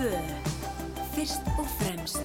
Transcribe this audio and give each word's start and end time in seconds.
Fyrst 0.00 1.42
og 1.58 1.66
fremst 1.78 2.24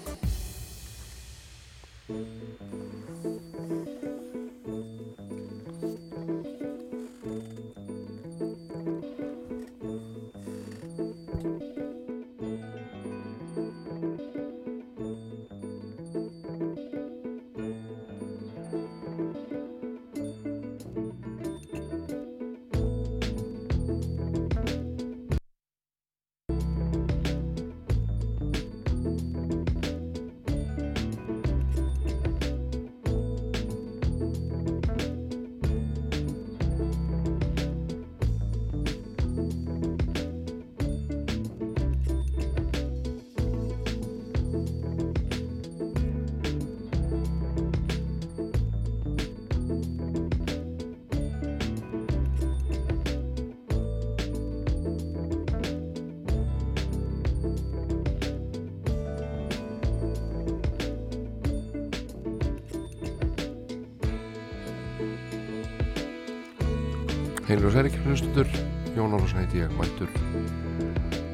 Heilur 67.55 67.69
og 67.69 67.71
særi 67.71 67.89
hlustundur, 68.03 68.47
Jón 68.97 69.13
Ólafsson 69.15 69.39
heiti 69.39 69.61
ég, 69.61 69.69
mættur 69.79 70.09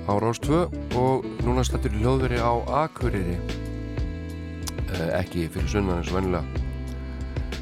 á 0.06 0.14
Rástvö 0.22 0.68
og 0.94 1.26
núna 1.42 1.64
stættur 1.66 1.96
í 1.98 2.02
hljóðveri 2.04 2.38
á 2.38 2.62
Akureyri. 2.84 3.40
Eh, 4.94 5.18
ekki 5.18 5.48
fyrir 5.50 5.66
sunnan 5.66 5.98
eins 6.04 6.12
og 6.14 6.20
vennilega 6.20 6.46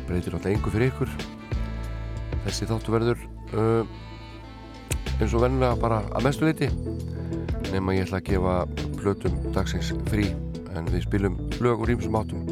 breytir 0.10 0.36
alltaf 0.36 0.52
engu 0.52 0.76
fyrir 0.76 0.92
ykkur. 0.92 1.16
Þessi 2.50 2.68
þáttu 2.68 2.98
verður 2.98 3.24
uh, 3.56 3.88
eins 5.22 5.32
og 5.32 5.46
vennilega 5.48 5.80
bara 5.80 6.04
að 6.12 6.28
mestu 6.28 6.50
leiti 6.50 6.68
nema 7.72 7.96
ég 7.96 8.10
ætla 8.10 8.20
að 8.20 8.28
gefa 8.34 8.60
plötum 9.00 9.40
dagsins 9.56 9.96
frí 10.12 10.34
en 10.76 10.92
við 10.92 11.08
spilum 11.08 11.40
lög 11.64 11.88
úr 11.88 11.96
ímsum 11.96 12.20
áttum. 12.20 12.44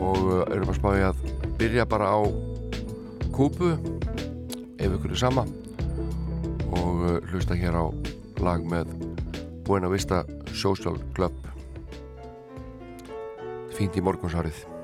Og 0.00 0.38
erum 0.48 0.72
að 0.72 0.80
spája 0.80 1.12
að 1.12 1.26
byrja 1.60 1.84
bara 1.84 2.14
á 2.16 2.20
kúpu 3.28 3.76
ykkur 5.10 5.18
er 5.18 5.26
sama. 5.26 5.42
Og 6.70 7.00
uh, 7.02 7.30
hlusta 7.32 7.54
hér 7.58 7.74
á 7.74 7.84
lag 8.38 8.62
með 8.62 8.86
Buena 9.66 9.90
Vista 9.90 10.22
Social 10.54 11.00
Club. 11.16 11.34
Fínt 13.74 13.98
í 13.98 14.04
morgunsárið 14.04 14.79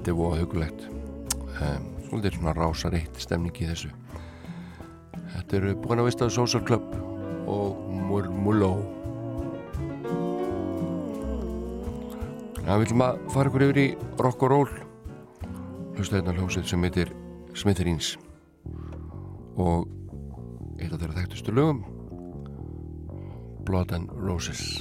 Þetta 0.00 0.14
er 0.14 0.16
voða 0.16 0.36
hugulegt 0.40 0.84
um, 0.88 1.88
Svolítið 2.06 2.38
svona 2.38 2.54
rásar 2.56 2.94
eitt 2.96 3.18
stemning 3.20 3.58
í 3.60 3.66
þessu. 3.68 3.90
Þetta 5.34 5.58
eru 5.58 5.74
búin 5.84 6.00
að 6.00 6.08
vistaðu 6.08 6.32
Social 6.38 6.62
Club 6.64 6.86
og 7.52 7.84
Murmuló 8.08 8.72
Það 12.64 12.82
viljum 12.86 13.04
að 13.04 13.20
fara 13.34 13.52
ykkur 13.52 13.66
yfir 13.66 13.82
í 13.82 13.86
rock 14.24 14.42
og 14.46 14.52
roll. 14.54 14.74
Hérna 16.00 16.32
hljómsveit 16.32 16.70
sem 16.70 16.88
heitir 16.88 17.12
Smithereens. 17.52 18.14
Og 19.60 19.84
eitt 20.80 20.94
af 20.94 21.02
þeirra 21.02 21.18
þekktustu 21.20 21.52
lögum 21.52 21.84
Blood 23.68 23.92
and 23.92 24.08
Roses 24.16 24.80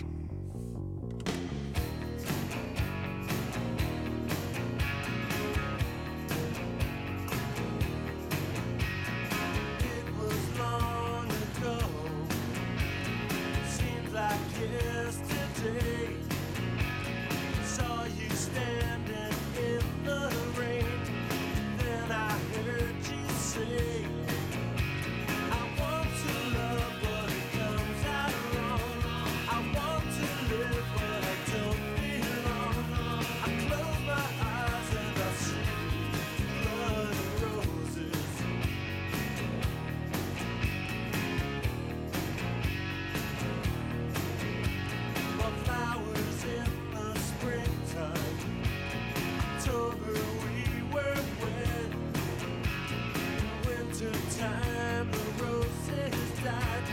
Wintertime 54.00 55.12
the 55.12 55.44
roses 55.44 56.40
died, 56.42 56.84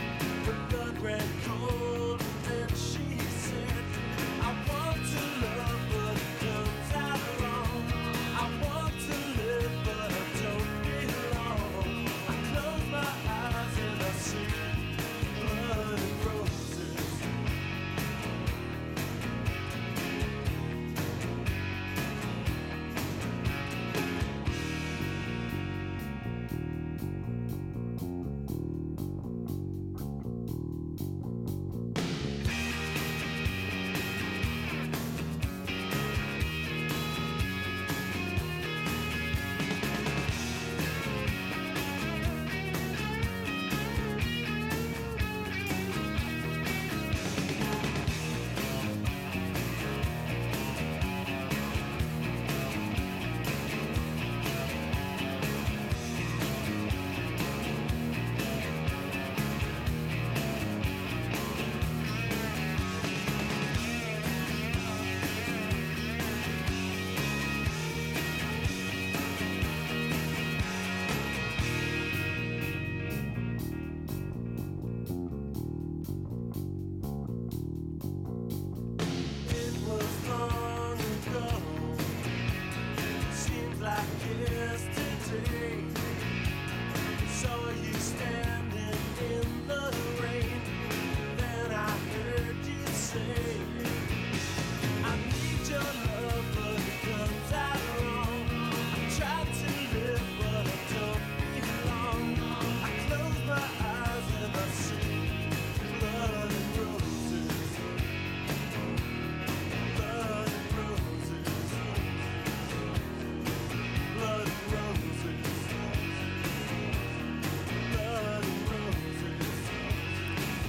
the 0.45 0.75
blood 0.75 0.99
ran 0.99 1.23
cold, 1.45 1.86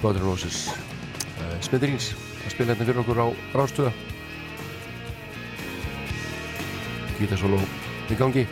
Blood 0.08 0.22
Roses 0.24 0.70
uh, 0.72 1.56
Smithereens 1.60 2.14
að 2.46 2.52
spila 2.54 2.72
hérna 2.72 2.86
fyrir 2.88 3.00
okkur 3.02 3.18
á 3.20 3.28
rástöða 3.52 3.90
Gítarsóló 7.18 7.58
í 8.08 8.16
gangi. 8.16 8.46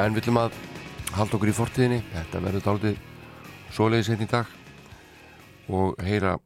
En 0.00 0.16
við 0.16 0.22
viljum 0.22 0.40
að 0.46 0.56
halda 1.18 1.36
okkur 1.36 1.52
í 1.52 1.56
fortíðinni. 1.58 2.00
Þetta 2.14 2.42
verður 2.46 2.66
dálítið 2.70 3.04
svoleiðis 3.76 4.12
einn 4.14 4.24
í 4.24 4.32
dag. 4.32 4.56
Og 5.68 6.00
heyra 6.08 6.38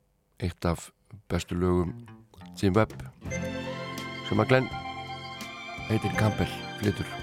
eitt 0.42 0.66
af 0.66 0.90
bestu 1.30 1.54
lögum 1.54 1.94
Jim 2.58 2.74
Webb 2.74 2.98
sem 4.26 4.42
að 4.42 4.56
Glenn 4.56 4.70
heitir 5.92 6.18
Campbell 6.18 6.50
flytur. 6.82 7.18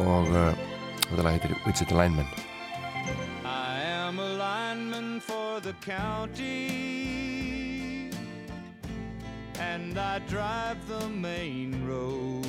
Og 0.00 0.32
uh, 0.32 0.71
þetta 1.12 1.24
lag 1.26 1.34
heitir 1.36 1.96
Lineman. 1.96 2.26
I 3.44 3.80
am 3.84 4.18
a 4.18 4.28
lineman 4.38 5.20
for 5.20 5.60
the 5.60 5.74
county, 5.84 7.10
and 9.58 9.98
I 9.98 10.20
drive 10.20 10.78
the 10.88 11.08
main 11.08 11.86
road, 11.86 12.46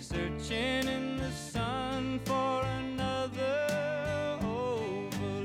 searching 0.00 0.88
in 0.88 1.18
the 1.18 1.30
sun 1.30 2.20
for 2.24 2.64
another 2.82 4.38
overload. 4.42 5.38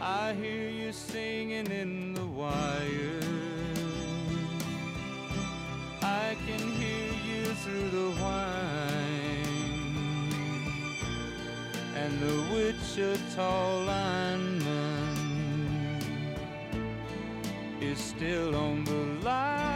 I 0.00 0.32
hear 0.32 0.68
you 0.70 0.92
singing 0.92 1.66
in 1.66 1.99
and 12.10 12.20
the 12.20 12.36
Wichita 12.54 13.84
lineman 13.84 15.16
is 17.80 17.98
still 17.98 18.54
on 18.56 18.84
the 18.84 19.04
line. 19.24 19.70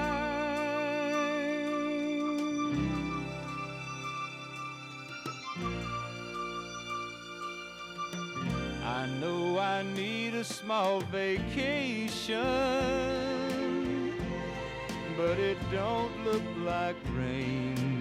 I 8.84 9.06
know 9.20 9.58
I 9.58 9.82
need 9.94 10.34
a 10.34 10.44
small 10.44 11.00
vacation, 11.00 12.40
but 15.16 15.38
it 15.38 15.58
don't 15.70 16.24
look 16.24 16.42
like 16.58 16.96
rain. 17.12 17.93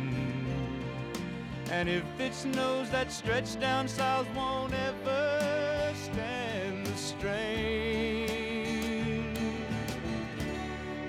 And 1.76 1.90
if 1.90 2.06
it 2.20 2.34
snows, 2.36 2.90
that 2.92 3.12
stretch 3.12 3.60
down 3.60 3.88
south 3.88 4.28
won't 4.36 4.74
ever 4.74 5.92
stand 5.96 6.86
the 6.86 6.96
strain. 6.96 8.30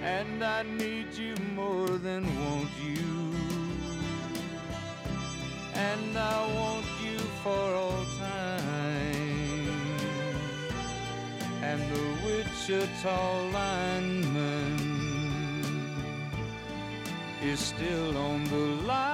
And 0.03 0.43
I 0.43 0.63
need 0.63 1.13
you 1.15 1.35
more 1.55 1.91
than 2.07 2.23
want 2.41 2.71
you. 2.83 3.35
And 5.75 6.17
I 6.17 6.47
want 6.61 6.87
you 7.05 7.19
for 7.43 7.65
all 7.83 8.05
time. 8.19 9.35
And 11.63 11.81
the 11.93 12.05
Wichita 12.25 13.21
lineman 13.59 14.95
is 17.43 17.61
still 17.61 18.17
on 18.17 18.45
the 18.45 18.67
line. 18.89 19.14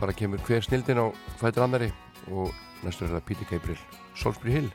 bara 0.00 0.12
kemur 0.12 0.38
hver 0.46 0.62
snildin 0.62 1.00
á 1.02 1.06
fætur 1.40 1.64
annari 1.66 1.90
og 2.30 2.52
næstur 2.84 3.08
er 3.08 3.18
það 3.18 3.26
Píti 3.26 3.48
Gabriel 3.50 3.80
Solsbrí 4.14 4.54
Hill. 4.54 4.70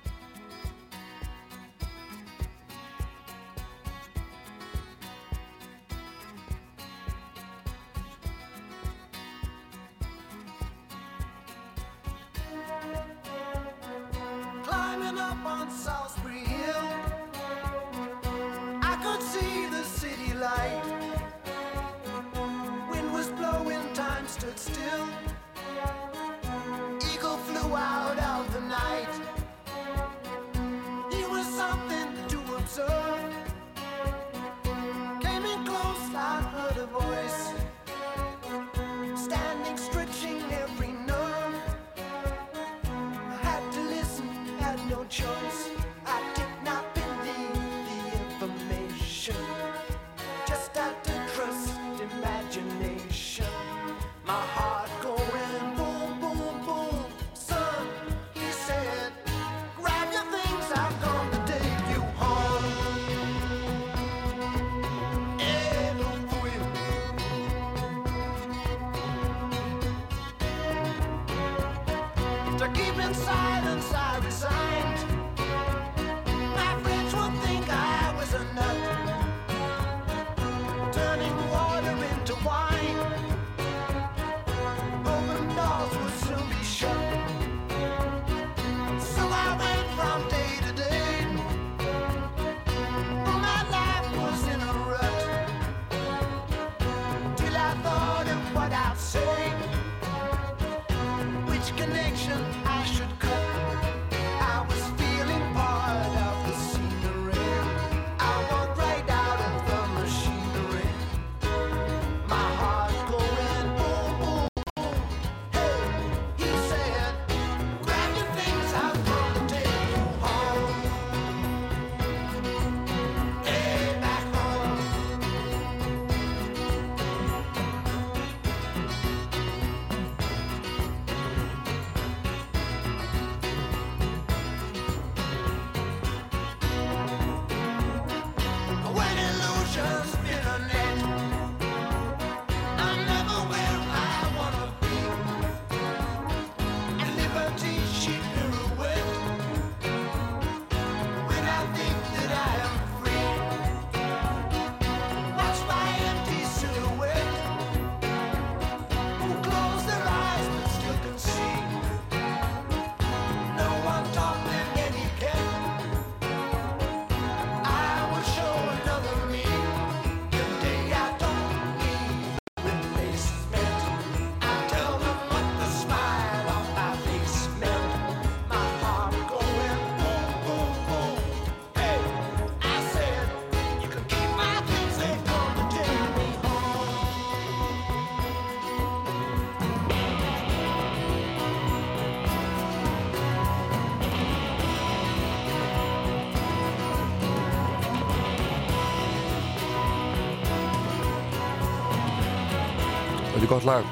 gott 203.54 203.64
lag. 203.64 203.86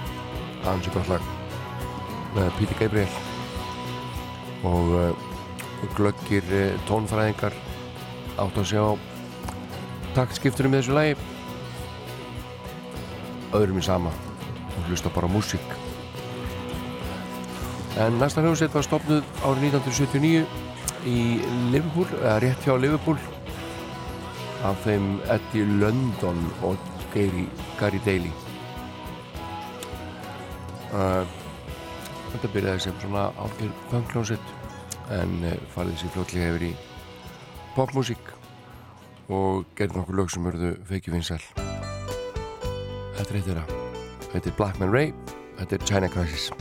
Ansi 0.65 0.89
gott 0.94 1.08
lag. 1.08 1.22
Með 2.34 2.50
Píti 2.58 2.77
Gabriel. 2.80 3.12
Og 4.65 4.89
uh, 4.98 5.27
glöggir 5.98 6.48
uh, 6.50 6.74
tónfræðingar 6.89 7.53
átt 8.41 8.58
að 8.58 8.70
sjá 8.72 8.84
taktskipturum 10.15 10.74
í 10.74 10.82
þessu 10.82 10.98
lagi. 10.98 11.13
Öðrum 13.53 13.77
í 13.77 13.86
sama. 13.86 14.13
Og 14.65 14.89
hlusta 14.89 15.13
bara 15.13 15.30
músík. 15.30 15.77
En 18.01 18.18
næsta 18.18 18.41
hljómsveit 18.41 18.74
var 18.74 18.88
stopnud 18.88 19.41
árið 19.46 19.75
1979 19.75 20.46
í 21.06 21.18
Liverpool, 21.74 22.08
eða 22.22 22.39
rétt 22.41 22.65
hjá 22.65 22.80
Liverpool 22.80 23.20
af 24.65 24.80
þeim 24.88 25.20
Eddie 25.34 25.68
London 25.82 26.48
og 26.65 26.82
Gary, 27.13 27.46
Gary 27.77 28.01
Daly. 28.08 28.32
Eh, 30.91 31.25
þetta 32.33 32.50
byrjaði 32.51 32.83
sem 32.83 32.98
svona 33.00 33.29
álgjör 33.39 33.71
punk-klónsett 33.91 34.50
en 35.15 35.38
eh, 35.48 35.60
farið 35.71 35.95
þessi 35.95 36.10
fljóðlega 36.15 36.50
hefur 36.50 36.65
í 36.67 36.71
popmusík 37.77 38.33
og 39.31 39.69
gerði 39.79 40.01
nokkuð 40.01 40.19
lög 40.19 40.33
sem 40.33 40.50
verðu 40.50 40.74
feikið 40.89 41.15
vinsæl. 41.15 41.39
Þetta 41.55 43.29
er 43.29 43.39
eitt 43.39 43.48
þeirra. 43.48 43.63
Þetta 44.33 44.43
er 44.43 44.60
Blackman 44.60 44.91
Ray, 44.91 45.15
þetta 45.62 45.79
er 45.79 45.88
China 45.88 46.12
Crisis. 46.12 46.51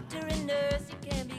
doctor 0.00 0.26
and 0.28 0.46
nurse, 0.46 0.86
you 0.90 1.10
can't. 1.10 1.29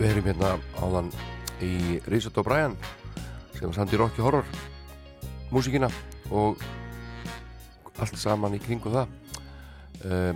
Við 0.00 0.14
erum 0.14 0.28
hérna 0.30 0.50
áðan 0.80 1.08
í 1.60 1.98
Rísat 2.08 2.38
og 2.40 2.46
Brian 2.46 2.72
sem 3.52 3.68
í 3.68 3.98
Rocky 4.00 4.22
Horror 4.24 4.46
músíkina 5.52 5.90
og 6.32 6.62
allt 8.00 8.16
saman 8.16 8.56
í 8.56 8.60
kringu 8.64 8.88
það. 8.94 9.12
Uh, 10.00 10.32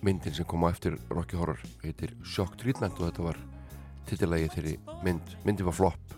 myndin 0.00 0.32
sem 0.32 0.48
kom 0.48 0.64
á 0.64 0.72
eftir 0.72 0.96
Rocky 1.10 1.36
Horror 1.36 1.60
heitir 1.82 2.14
Shock 2.24 2.56
Treatment 2.56 2.96
og 2.96 3.10
þetta 3.10 3.26
var 3.26 3.42
titillagi 4.08 4.48
þeirri 4.54 4.74
mynd. 5.04 5.36
Myndin 5.44 5.68
var 5.68 5.76
flop 5.76 6.16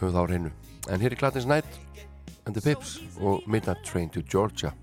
höfum 0.00 0.16
það 0.16 0.18
á 0.18 0.30
reynu 0.32 0.52
en 0.90 1.04
hér 1.04 1.14
er 1.14 1.20
Gladys 1.22 1.46
Knight 1.46 1.78
and 2.42 2.58
the 2.58 2.64
Pips 2.64 2.98
og 3.22 3.46
Midnight 3.46 3.86
Train 3.86 4.10
to 4.10 4.26
Georgia 4.26 4.74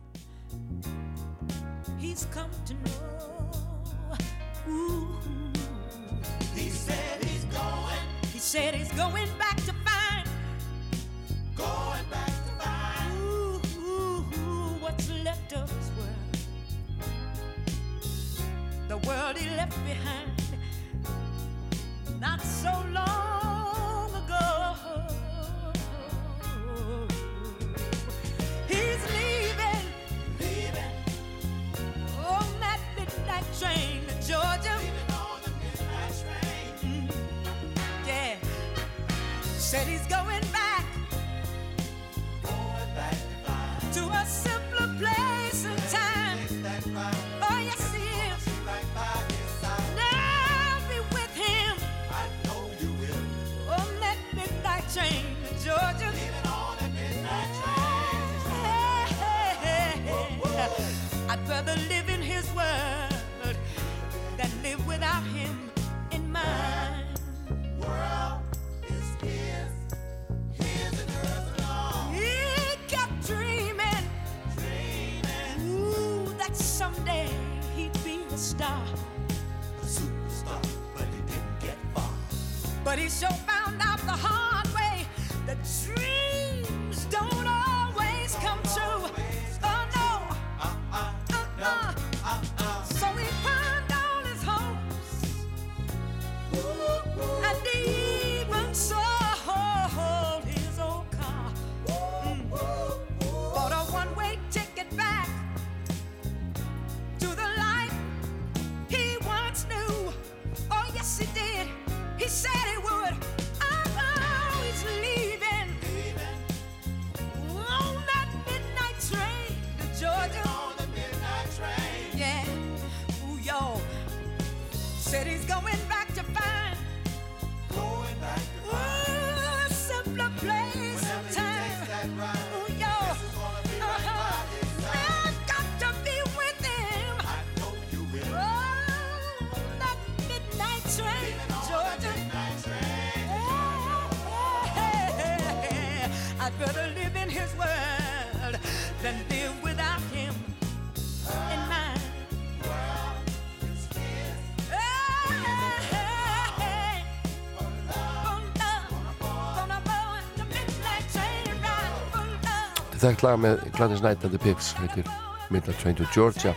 Þekkt 163.03 163.23
lag 163.25 163.39
með 163.43 163.57
Gladys 163.75 163.99
Knight 163.99 164.21
and 164.23 164.31
the 164.31 164.39
Pips 164.39 164.69
heitir 164.77 165.07
Midnight 165.51 165.75
Train 165.81 165.97
to 165.99 166.05
Georgia 166.15 166.53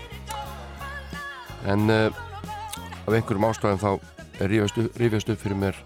en 1.67 1.91
uh, 1.91 2.15
af 3.03 3.17
einhverjum 3.17 3.47
ástæðum 3.49 3.81
þá 3.83 4.45
rifjast 4.47 5.33
upp, 5.33 5.41
fyrir 5.43 5.59
mér 5.59 5.81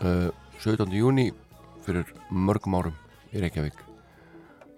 uh, 0.00 0.30
17. 0.64 0.88
júni 0.96 1.26
fyrir 1.84 2.08
mörgum 2.32 2.78
árum 2.78 2.96
í 3.36 3.42
Reykjavík 3.42 3.82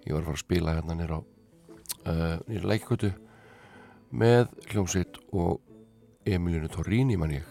ég 0.03 0.17
var 0.17 0.19
að 0.19 0.27
fara 0.27 0.35
að 0.35 0.41
spila 0.41 0.75
hérna 0.75 0.97
nýra 0.99 1.21
uh, 1.23 2.59
leikkutu 2.67 3.13
með 4.11 4.51
hljómsitt 4.73 5.21
og 5.31 5.63
Emilinu 6.27 6.67
Torrini 6.75 7.15
mann 7.15 7.37
ég 7.37 7.47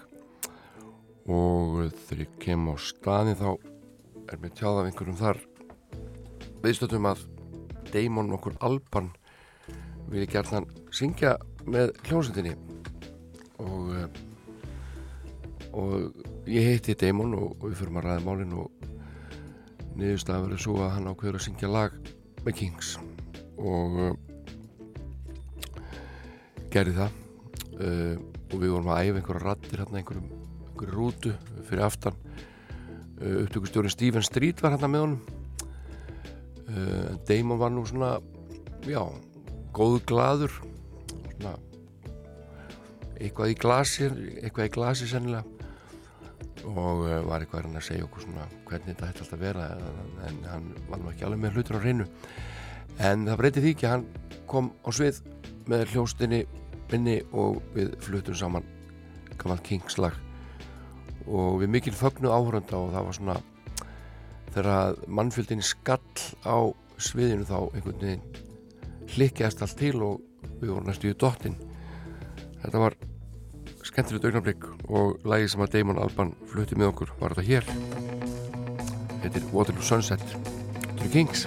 og 1.24 1.96
þegar 2.10 2.26
ég 2.26 2.36
kem 2.44 2.68
á 2.68 2.76
staðin 2.76 3.40
þá 3.40 3.50
er 4.28 4.36
mér 4.44 4.52
tjáð 4.52 4.82
af 4.82 4.92
einhverjum 4.92 5.20
þar 5.24 5.44
viðstöndum 6.60 7.12
að 7.14 7.26
Damon 7.92 8.32
okkur 8.36 8.58
Alban 8.64 9.12
vilja 10.08 10.32
gert 10.38 10.54
hann 10.56 10.68
syngja 10.94 11.36
með 11.68 11.92
hljómsveitinni. 12.08 12.56
Og 13.58 13.92
eh, 13.96 14.24
og 15.76 16.48
ég 16.48 16.64
heiti 16.64 16.96
Damon 16.98 17.34
og, 17.36 17.56
og 17.60 17.68
við 17.68 17.80
fyrir 17.82 17.98
að 18.00 18.06
ræða 18.06 18.24
málinn 18.24 18.56
og 18.56 18.86
niðurstaðan 19.98 20.46
verður 20.46 20.62
svo 20.64 20.76
að 20.84 20.92
hann 20.96 21.10
ákveður 21.10 21.38
að 21.38 21.44
syngja 21.44 21.70
lag 21.72 21.96
með 22.46 22.56
Kings. 22.60 22.92
Og 23.58 23.98
uh, 24.06 24.12
gerði 26.72 26.96
það. 27.00 27.16
Uh, 27.78 28.14
og 28.48 28.56
við 28.62 28.72
vorum 28.72 28.92
að 28.94 29.02
æfa 29.02 29.20
einhverja 29.20 29.44
rattir 29.44 29.82
hérna 29.82 30.00
einhverju 30.00 30.92
rútu 30.94 31.34
fyrir 31.68 31.84
aftan. 31.84 32.16
Uh, 33.18 33.42
upptökustjórin 33.44 33.92
Stephen 33.92 34.24
Street 34.24 34.62
var 34.62 34.76
hérna 34.76 34.90
með 34.92 35.04
honum 35.06 35.37
uh, 36.78 37.14
Damon 37.28 37.60
var 37.60 37.72
nú 37.74 37.84
svona 37.88 38.16
já, 38.86 39.02
góðu 39.76 40.02
gladur 40.08 40.54
svona 41.34 41.54
eitthvað 43.18 43.52
í 43.52 43.56
glasi 43.58 44.08
eitthvað 44.08 44.68
í 44.68 44.74
glasi 44.78 45.08
sennilega. 45.10 45.44
Og 46.68 47.04
uh, 47.06 47.18
var 47.28 47.42
eitthvað 47.42 47.62
að 47.62 47.66
reyna 47.68 47.82
að 47.82 47.88
segja 47.88 48.06
okkur 48.06 48.26
svona 48.26 48.46
hvernig 48.68 48.94
þetta 48.94 49.10
ætti 49.10 49.24
alltaf 49.24 49.36
að 49.38 49.44
vera 49.46 49.68
en, 49.74 50.14
en 50.28 50.40
hann 50.52 50.70
var 50.88 51.02
nú 51.02 51.12
ekki 51.12 51.28
alveg 51.28 51.44
með 51.44 51.58
hlutur 51.58 51.78
á 51.78 51.84
reynu 51.84 52.08
en 52.98 53.28
það 53.28 53.38
breyti 53.38 53.62
því 53.62 53.74
ekki 53.76 53.86
hann 53.92 54.08
kom 54.50 54.72
á 54.82 54.90
svið 54.94 55.20
með 55.70 55.92
hljóstinni 55.92 56.40
minni 56.90 57.20
og 57.36 57.60
við 57.76 57.94
flutum 58.02 58.36
saman 58.36 58.66
gaman 59.38 59.62
Kingslag. 59.62 60.16
Og 61.28 61.60
við 61.62 61.72
mikil 61.76 61.94
fögnu 61.94 62.32
áhörunda 62.32 62.78
og 62.78 62.92
það 62.94 63.06
var 63.06 63.16
svona 63.16 63.36
þegar 64.54 64.98
mannfjöldin 65.06 65.64
skall 65.64 66.00
á 66.44 66.58
sviðinu 66.98 67.46
þá 67.48 67.58
einhvern 67.74 68.00
veginn 68.02 69.12
hlikkjast 69.14 69.62
allt 69.64 69.78
til 69.78 69.96
og 70.04 70.24
við 70.58 70.72
vorum 70.72 70.88
næstu 70.88 71.12
í 71.12 71.18
dottin 71.18 71.56
þetta 72.62 72.82
var 72.82 72.98
skemmtilegt 73.88 74.26
augnablik 74.28 74.66
og 74.88 75.24
lagi 75.28 75.48
sem 75.50 75.62
að 75.64 75.72
Damon 75.76 76.02
Alban 76.02 76.34
flutti 76.50 76.76
með 76.78 76.92
okkur 76.92 77.14
var 77.20 77.34
þetta 77.34 77.48
hér. 77.48 77.70
Þetta 79.22 79.40
er 79.40 79.48
Waterloo 79.54 79.86
Sunset 79.86 80.24
The 80.98 81.10
Kings 81.12 81.46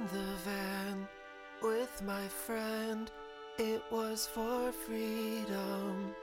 in 0.00 0.06
the 0.06 0.32
van 0.44 1.08
with 1.62 2.02
my 2.02 2.26
friend. 2.28 3.10
It 3.58 3.82
was 3.90 4.26
for 4.26 4.72
freedom 4.72 6.14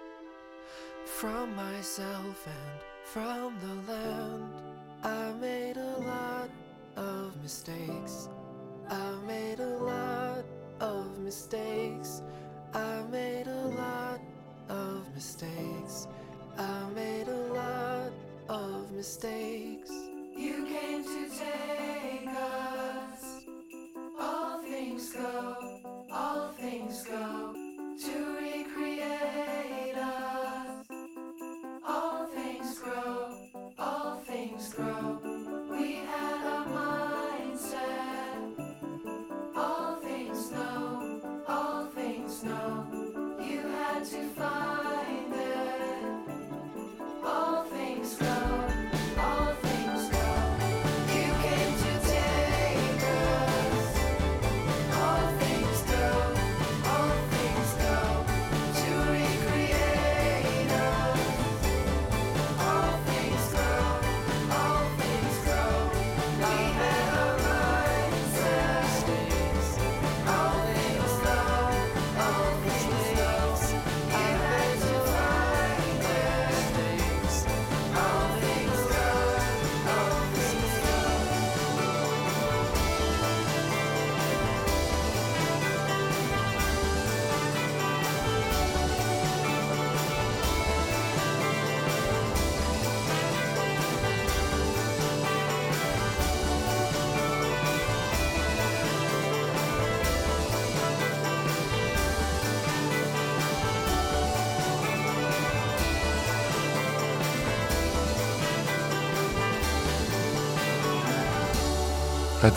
from 1.06 1.56
myself 1.56 2.48
and 2.48 2.82
from 3.04 3.56
the 3.62 3.92
land. 3.92 4.54
I 5.04 5.32
made 5.40 5.78
a 5.78 6.00
lot 6.02 6.50
of 6.96 7.36
mistakes. 7.44 8.30
I 8.90 9.12
made 9.28 9.60
a 9.60 9.78
lot 9.78 10.44
of 10.80 11.20
mistakes. 11.20 12.22
I 12.74 13.02
made 13.12 13.48
a 13.48 13.68
lot 13.84 14.20
of 14.70 15.14
mistakes. 15.14 16.08
I 16.58 16.90
made 16.96 17.28
a 17.28 17.54
lot 17.54 18.12
of 18.50 18.92
mistakes. 18.92 19.92
You 20.36 20.66
came 20.66 21.04
to 21.04 21.30
take 21.30 22.28
us. 22.28 23.07
All 24.20 24.60
things 24.62 25.14
go, 25.14 25.56
all 26.12 26.50
things 26.60 27.04
go 27.04 27.54
to 28.04 28.38
recreate 28.40 29.96
us. 29.96 30.86
All 31.88 32.26
things 32.28 32.80
grow, 32.80 33.34
all 33.78 34.18
things 34.26 34.74
grow. 34.74 35.20
We 35.72 35.96
had 35.96 36.46
a 36.46 36.66
mindset. 36.78 38.42
All 39.56 39.96
things 39.98 40.52
know, 40.52 41.22
all 41.48 41.86
things 41.86 42.44
know. 42.44 42.88
You 43.40 43.62
had 43.62 44.04
to 44.06 44.24
find 44.30 44.87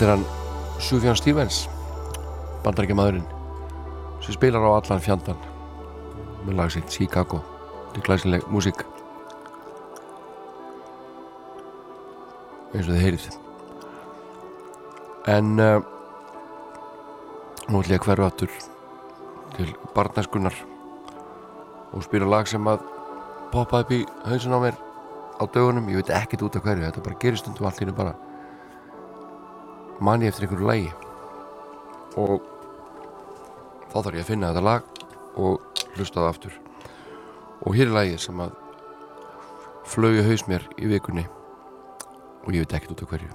Þetta 0.01 0.13
er 0.15 0.17
hann 0.17 0.81
Sufjan 0.81 1.13
Stevens 1.19 1.57
bandarækjamaðurinn 2.63 3.25
sem 4.25 4.33
spilar 4.33 4.63
á 4.65 4.73
allan 4.73 5.03
fjandan 5.05 5.43
með 6.41 6.55
lag 6.57 6.71
sitt 6.73 6.89
Chicago 6.89 7.37
er 7.93 8.01
glæsileg 8.07 8.47
músík. 8.49 8.81
Eins 12.73 12.89
og 12.89 12.95
þið 12.95 13.03
heyrið. 13.03 13.27
En 15.35 15.53
uh, 15.61 15.85
nú 17.69 17.83
ætlum 17.83 17.93
ég 17.93 18.01
að 18.01 18.09
hverju 18.09 18.27
aftur 18.31 18.57
til 19.59 19.69
barnæskunnar 19.93 20.57
og 21.93 22.07
spila 22.09 22.31
lag 22.33 22.49
sem 22.49 22.73
að 22.73 22.89
poppa 23.53 23.85
upp 23.85 23.93
í 23.93 24.01
hausin 24.25 24.57
á 24.57 24.65
mér 24.65 24.81
á 25.37 25.45
dögunum, 25.45 25.93
ég 25.93 26.01
veit 26.01 26.13
ekkert 26.23 26.49
út 26.49 26.57
af 26.57 26.65
hverju 26.65 26.89
þetta 26.89 27.05
bara 27.05 27.21
gerist 27.21 27.53
í 27.53 27.53
hennu 27.53 27.99
bara 28.01 28.17
man 30.01 30.21
ég 30.21 30.31
eftir 30.31 30.47
einhverju 30.47 30.67
lagi. 30.67 30.89
Og 32.17 32.41
þá 33.91 33.97
þarf 33.99 34.17
ég 34.17 34.23
að 34.23 34.31
finna 34.31 34.49
þetta 34.49 34.65
lag 34.65 34.83
og 35.37 35.83
hlusta 35.95 36.19
það 36.23 36.31
aftur. 36.31 36.57
Og 37.61 37.77
hér 37.77 37.91
er 37.91 37.95
lagið 37.99 38.23
sem 38.25 38.41
að 38.41 38.57
flögu 39.91 40.25
haus 40.25 40.47
mér 40.49 40.65
í 40.81 40.89
vikunni. 40.89 41.27
Og 42.41 42.53
ég 42.55 42.65
veit 42.65 42.73
ekkert 42.79 42.95
út 42.95 43.05
af 43.05 43.13
hverju. 43.13 43.29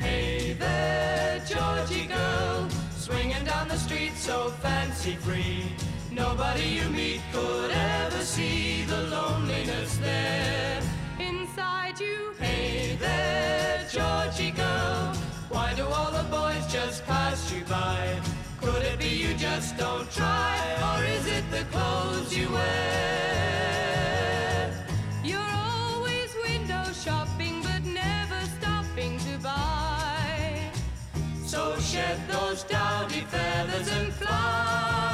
Hey 0.00 0.56
there, 0.56 1.42
Georgie 1.44 2.08
girl, 2.08 2.64
swinging 2.96 3.44
down 3.44 3.68
the 3.68 3.76
street 3.76 4.16
so 4.16 4.48
fancy 4.62 5.16
free. 5.20 5.89
Nobody 6.12 6.64
you 6.64 6.90
meet 6.90 7.20
could 7.32 7.70
ever 7.70 8.18
see 8.24 8.82
the 8.82 9.02
loneliness 9.02 9.96
there 9.98 10.80
inside 11.20 12.00
you. 12.00 12.32
Hey 12.36 12.96
there, 12.98 13.86
Georgie 13.88 14.50
girl, 14.50 15.14
why 15.50 15.72
do 15.74 15.86
all 15.86 16.10
the 16.10 16.24
boys 16.24 16.66
just 16.66 17.06
pass 17.06 17.52
you 17.52 17.62
by? 17.66 18.20
Could 18.60 18.82
it 18.82 18.98
be 18.98 19.06
you 19.08 19.34
just 19.34 19.76
don't 19.76 20.10
try, 20.10 20.58
or 20.90 21.04
is 21.04 21.28
it 21.28 21.48
the 21.52 21.64
clothes 21.70 22.36
you 22.36 22.48
wear? 22.50 23.86
You're 25.22 25.52
always 25.54 26.34
window 26.44 26.92
shopping, 26.92 27.62
but 27.62 27.84
never 27.84 28.40
stopping 28.58 29.16
to 29.20 29.38
buy. 29.38 30.72
So 31.46 31.78
shed 31.78 32.18
those 32.28 32.64
dowdy 32.64 33.20
feathers 33.20 33.88
and 33.92 34.12
fly 34.12 35.09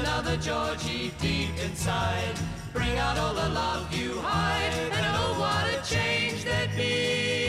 another 0.00 0.36
Georgie 0.36 1.12
deep 1.20 1.50
inside. 1.64 2.34
Bring 2.72 2.98
out 2.98 3.18
all 3.18 3.34
the 3.34 3.48
love 3.48 3.92
you 3.92 4.18
hide, 4.20 4.72
and 4.92 5.06
oh, 5.16 5.40
what 5.40 5.64
a 5.74 5.94
change 5.94 6.44
there'd 6.44 6.74
be. 6.76 7.43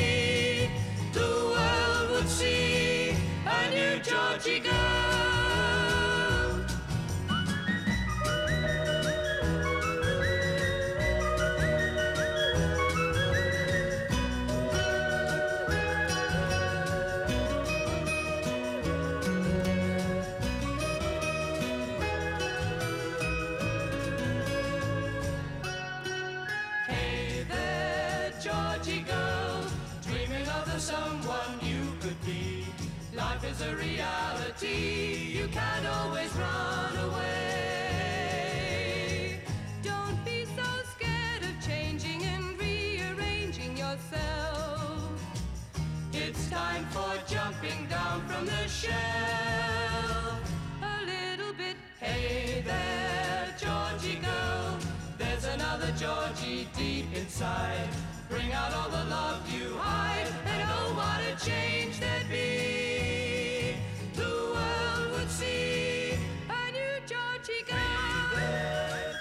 Shelf. 48.85 50.39
A 50.81 50.97
little 51.11 51.53
bit, 51.61 51.75
Hey 51.99 52.61
there, 52.65 53.47
Georgie 53.57 54.19
girl, 54.21 54.77
there's 55.17 55.45
another 55.45 55.91
Georgie 55.97 56.67
deep 56.77 57.07
inside. 57.15 57.89
Bring 58.29 58.53
out 58.53 58.71
all 58.73 58.89
the 58.89 59.05
love 59.09 59.41
you 59.55 59.77
hide, 59.77 60.29
and 60.45 60.69
oh, 60.77 60.93
what 60.99 61.21
a 61.31 61.33
change 61.45 61.99
there'd 61.99 62.29
be. 62.29 63.75
The 64.21 64.33
world 64.55 65.07
would 65.13 65.29
see 65.29 66.17
a 66.49 66.63
new 66.77 66.93
Georgie 67.11 67.63
girl. 67.69 68.31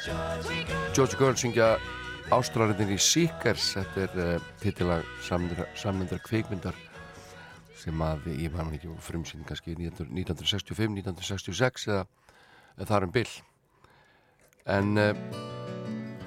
Georgie 0.07 0.65
girl. 0.65 0.95
George 0.95 1.17
Girl 1.21 1.37
syngja 1.37 1.69
Ástralindin 2.33 2.95
í 2.95 2.99
Seekers 2.99 3.75
þetta 3.77 4.05
er 4.07 4.12
uh, 4.25 4.51
titilag 4.62 5.05
samnendar 5.29 6.21
kveikmyndar 6.25 6.77
sem 7.85 8.05
að 8.05 8.28
ég 8.32 8.55
man 8.55 8.72
ekki 8.74 8.93
frumsýn 9.05 9.45
kannski 9.49 9.76
1965, 9.76 10.91
1966 11.05 11.89
eða 11.93 12.89
þar 12.89 13.09
um 13.09 13.14
byll 13.14 13.32
en 14.74 14.97
uh, 15.01 15.12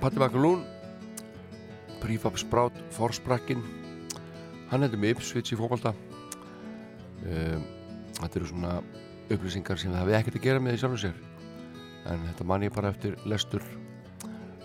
Patti 0.02 0.22
Bakalún 0.22 0.62
Prífab 2.04 2.38
Sprát 2.38 2.78
Forsbrakkin 2.94 3.66
hann 4.70 4.86
hefði 4.86 5.02
með 5.02 5.18
Ipswich 5.18 5.56
í 5.56 5.60
fókbalta 5.60 5.96
um, 7.26 7.66
þetta 8.22 8.40
eru 8.40 8.50
svona 8.52 8.78
upplýsingar 9.34 9.80
sem 9.80 9.92
það 9.92 10.04
hefði 10.04 10.18
ekkert 10.20 10.40
að 10.40 10.46
gera 10.46 10.64
með 10.64 10.78
í 10.78 10.82
sjálfum 10.82 11.02
sér. 11.02 11.20
En 12.08 12.24
þetta 12.30 12.48
man 12.48 12.64
ég 12.64 12.76
bara 12.76 12.92
eftir 12.94 13.18
lestur 13.28 13.64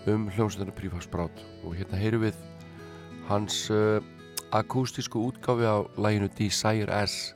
um 0.09 0.27
hljómsveitinu 0.31 0.75
Prífab 0.75 1.03
Sprát 1.03 1.43
og 1.63 1.75
hérna 1.77 1.99
heyrum 1.99 2.25
við 2.25 2.39
hans 3.29 3.65
uh, 3.71 3.99
akústísku 4.53 5.17
útgáfi 5.17 5.65
á 5.65 5.81
læginu 5.97 6.29
Desire 6.37 6.93
S 7.05 7.33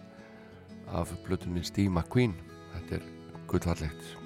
af 0.93 1.09
blötunni 1.25 1.63
Steve 1.65 1.89
McQueen. 1.89 2.33
Þetta 2.73 3.01
er 3.01 3.03
gullfallegt 3.49 4.16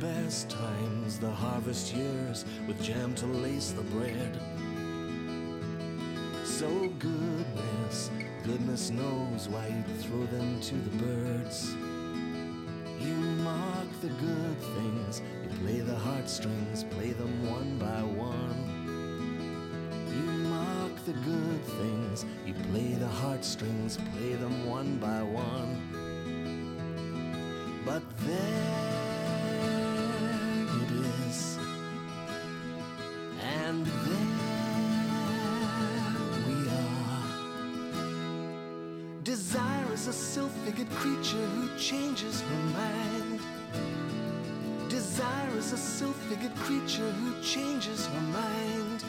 best 0.00 0.48
times, 0.48 1.18
the 1.18 1.30
harvest 1.30 1.94
years, 1.94 2.44
with 2.66 2.80
jam 2.82 3.14
to 3.14 3.26
lace 3.26 3.72
the 3.72 3.82
bread. 3.82 4.40
So 6.44 6.68
goodness, 6.98 8.10
goodness 8.44 8.90
knows 8.90 9.48
why 9.48 9.66
you'd 9.66 10.00
throw 10.00 10.24
them 10.26 10.60
to 10.60 10.74
the 10.74 11.04
birds. 11.04 11.74
You 13.00 13.14
mark 13.42 13.88
the 14.00 14.08
good 14.08 14.60
things, 14.76 15.22
you 15.42 15.50
play 15.60 15.80
the 15.80 15.96
heartstrings, 15.96 16.84
play 16.84 17.12
them 17.12 17.48
one 17.48 17.78
by 17.78 18.02
one. 18.02 18.58
You 20.08 20.32
mark 20.48 21.04
the 21.06 21.12
good 21.12 21.64
things, 21.64 22.24
you 22.46 22.54
play 22.70 22.94
the 22.94 23.08
heartstrings, 23.08 23.98
play 24.16 24.34
them 24.34 24.66
one 24.66 24.98
by 24.98 25.22
one. 25.22 25.67
A 40.08 40.12
self-figured 40.12 40.88
creature 40.92 41.36
who 41.36 41.68
changes 41.78 42.40
her 42.40 42.62
mind. 42.80 43.40
Desire 44.88 45.50
is 45.58 45.74
a 45.74 45.76
self-figured 45.76 46.54
creature 46.56 47.10
who 47.10 47.42
changes 47.42 48.06
her 48.06 48.20
mind. 48.20 49.04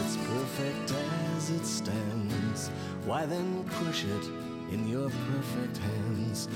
It's 0.00 0.16
perfect 0.16 0.92
as 1.36 1.50
it 1.50 1.66
stands. 1.66 2.70
Why 3.04 3.26
then 3.26 3.64
crush 3.64 4.04
it 4.04 4.24
in 4.72 4.88
your 4.88 5.10
perfect 5.10 5.76
hands? 5.76 6.48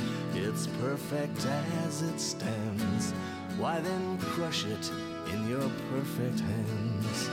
It's 0.65 0.71
perfect 0.79 1.45
as 1.85 2.03
it 2.03 2.21
stands. 2.21 3.11
Why 3.59 3.81
then 3.81 4.17
crush 4.19 4.65
it 4.65 4.93
in 5.33 5.49
your 5.49 5.69
perfect 5.91 6.39
hands? 6.39 7.31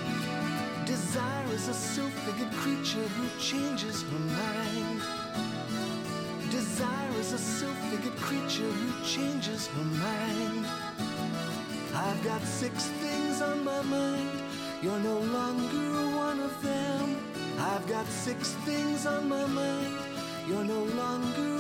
Desire 0.88 1.46
is 1.54 1.68
a 1.68 1.74
self-figured 1.76 2.52
creature 2.54 3.08
who 3.08 3.40
changes 3.40 4.02
her 4.02 4.18
mind. 4.18 5.02
Desire 6.50 7.12
is 7.20 7.34
a 7.34 7.38
self-figured 7.38 8.16
creature 8.16 8.64
who 8.64 9.06
changes 9.06 9.68
her 9.68 9.84
mind. 9.84 10.66
I've 11.94 12.24
got 12.24 12.42
six 12.42 12.86
things 13.04 13.44
on 13.44 13.64
my 13.64 13.84
mind. 13.84 14.42
You're 14.82 15.02
no 15.02 15.20
longer 15.20 16.18
one 16.18 16.40
of 16.40 16.64
them. 16.64 17.18
I've 17.60 17.88
got 17.88 18.08
six 18.08 18.54
things 18.66 19.06
on 19.06 19.30
my 19.30 19.46
mind. 19.46 20.00
You're 20.48 20.64
no 20.64 20.84
longer 20.84 21.59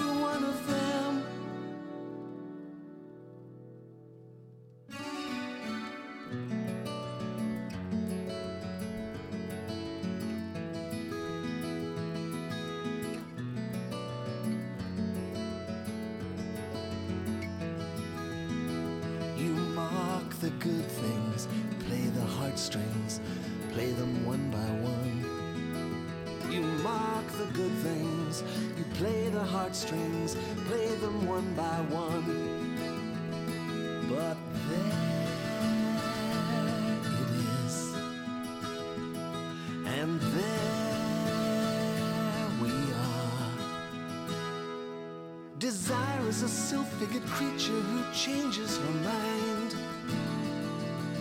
mark 26.89 27.27
the 27.37 27.45
good 27.59 27.75
things, 27.87 28.43
you 28.77 28.85
play 28.99 29.21
the 29.29 29.45
heartstrings, 29.55 30.35
play 30.67 30.89
them 31.03 31.17
one 31.27 31.49
by 31.53 31.77
one. 32.05 32.27
But 34.11 34.37
there 34.67 35.09
it 37.21 37.31
is, 37.63 37.75
and 39.99 40.11
there 40.37 40.79
we 42.63 42.73
are. 43.11 43.53
Desire 45.59 46.25
is 46.27 46.41
a 46.43 46.51
self-figured 46.69 47.27
creature 47.37 47.81
who 47.89 47.99
changes 48.25 48.71
her 48.83 48.95
mind. 49.13 49.71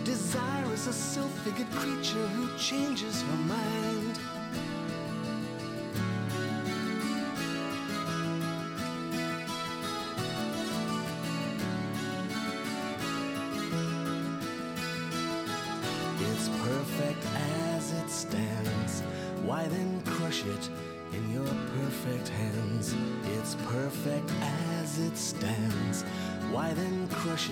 Desire 0.03 0.69
is 0.73 0.85
a 0.87 0.93
self-figured 0.93 1.71
creature 1.81 2.27
who 2.35 2.45
changes 2.57 3.15
her 3.21 3.39
mind. 3.57 4.08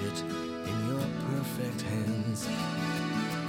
It 0.08 0.22
in 0.70 0.78
your 0.89 1.08
perfect 1.28 1.82
hands? 1.82 2.47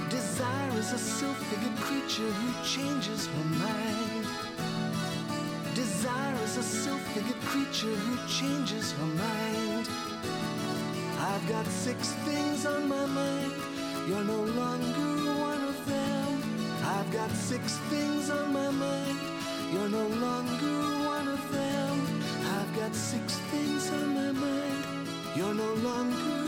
Desire 0.09 0.71
is 0.77 0.91
a 0.93 0.97
silk-figured 0.97 1.77
creature 1.87 2.31
who 2.39 2.49
changes 2.63 3.27
her 3.27 3.47
mind. 3.65 4.25
Desire 5.75 6.35
is 6.43 6.57
a 6.57 6.63
silk-figured 6.63 7.41
creature 7.51 7.95
who 8.05 8.15
changes 8.27 8.91
her 8.91 9.11
mind. 9.25 9.87
I've 11.31 11.45
got 11.47 11.65
six 11.67 12.11
things 12.27 12.65
on 12.65 12.89
my 12.89 13.05
mind. 13.05 13.53
You're 14.07 14.27
no 14.35 14.41
longer 14.61 15.11
one 15.51 15.63
of 15.71 15.77
them. 15.85 16.29
I've 16.95 17.11
got 17.11 17.31
six 17.31 17.77
things 17.91 18.29
on 18.29 18.51
my 18.51 18.69
mind. 18.71 19.19
You're 19.71 19.89
no 19.89 20.07
longer 20.25 20.77
one 21.15 21.27
of 21.27 21.41
them. 21.51 21.93
I've 22.57 22.71
got 22.75 22.93
six 22.95 23.37
things 23.51 23.89
on 23.91 24.07
my 24.19 24.31
mind. 24.31 24.89
You're 25.35 25.53
no 25.53 25.73
longer 25.75 26.38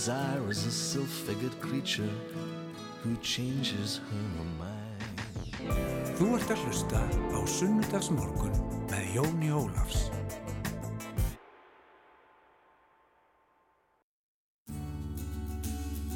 Desire 0.00 0.48
is 0.48 0.64
a 0.64 0.70
silk-figured 0.70 1.60
creature 1.60 2.08
who 3.02 3.14
changes 3.16 4.00
her 4.08 4.44
mind. 4.56 6.16
Þú 6.16 6.28
ert 6.38 6.52
að 6.54 6.62
hlusta 6.64 7.02
á 7.36 7.40
Sunnudagsmorgun 7.44 8.56
með 8.88 9.10
Jóni 9.18 9.50
Ólafs. 9.52 10.08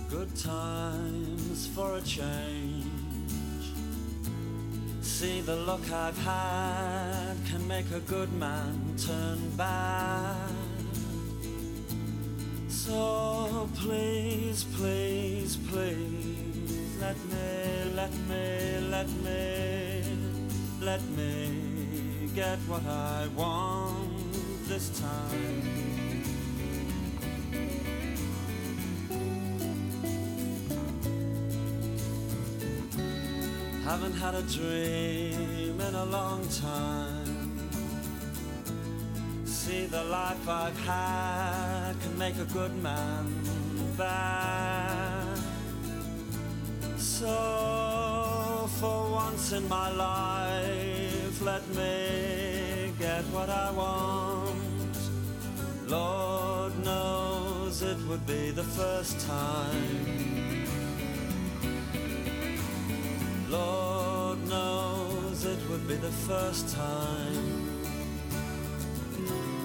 Good 0.09 0.32
times 0.32 1.68
for 1.76 1.99
a 1.99 2.03
change. 2.09 2.89
See 5.03 5.43
the 5.43 5.57
luck 5.68 5.85
I've 5.93 6.16
had 6.24 7.37
can 7.53 7.68
make 7.68 7.93
a 7.93 8.01
good 8.09 8.32
man 8.32 8.97
turn 8.97 9.45
bad. 9.59 10.74
So 12.87 13.66
please, 13.76 14.64
please, 14.76 15.57
please, 15.57 16.99
let 17.01 17.16
me, 17.30 17.95
let 17.95 18.12
me, 18.28 18.78
let 18.91 19.09
me, 19.24 20.03
let 20.82 21.03
me 21.16 22.28
get 22.35 22.59
what 22.68 22.85
I 22.85 23.26
want 23.35 24.35
this 24.68 25.01
time. 25.01 25.62
Haven't 33.82 34.12
had 34.12 34.35
a 34.35 34.43
dream 34.43 35.80
in 35.80 35.95
a 35.95 36.05
long 36.05 36.47
time. 36.49 37.24
See 39.65 39.87
the 39.87 40.05
life 40.05 40.47
I've 40.47 40.79
had 40.81 41.95
can 41.99 42.19
make 42.19 42.37
a 42.37 42.45
good 42.53 42.77
man 42.83 43.33
bad. 43.97 45.39
So 46.99 48.69
for 48.79 49.11
once 49.11 49.53
in 49.53 49.67
my 49.67 49.91
life, 49.91 51.41
let 51.41 51.67
me 51.69 52.93
get 52.99 53.25
what 53.33 53.49
I 53.49 53.71
want. 53.71 54.99
Lord 55.89 56.73
knows 56.85 57.81
it 57.81 57.97
would 58.07 58.27
be 58.27 58.51
the 58.51 58.65
first 58.65 59.19
time. 59.27 60.67
Lord 63.49 64.47
knows 64.47 65.47
it 65.47 65.59
would 65.71 65.89
be 65.89 65.97
the 65.97 66.12
first 66.29 66.69
time 66.77 67.64
thank 69.27 69.59
you 69.59 69.64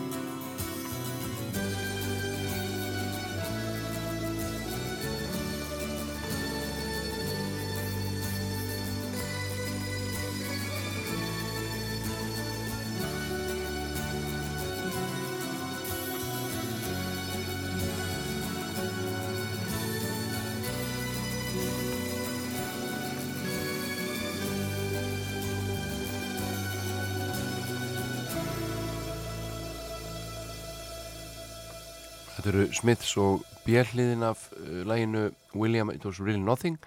Þetta 32.50 32.64
eru 32.64 32.74
Smiths 32.74 33.12
og 33.22 33.44
bjelliðin 33.62 34.24
af 34.26 34.48
uh, 34.58 34.82
læginu 34.90 35.28
William 35.54 35.92
It 35.94 36.02
Was 36.08 36.18
Really 36.18 36.42
Nothing 36.42 36.80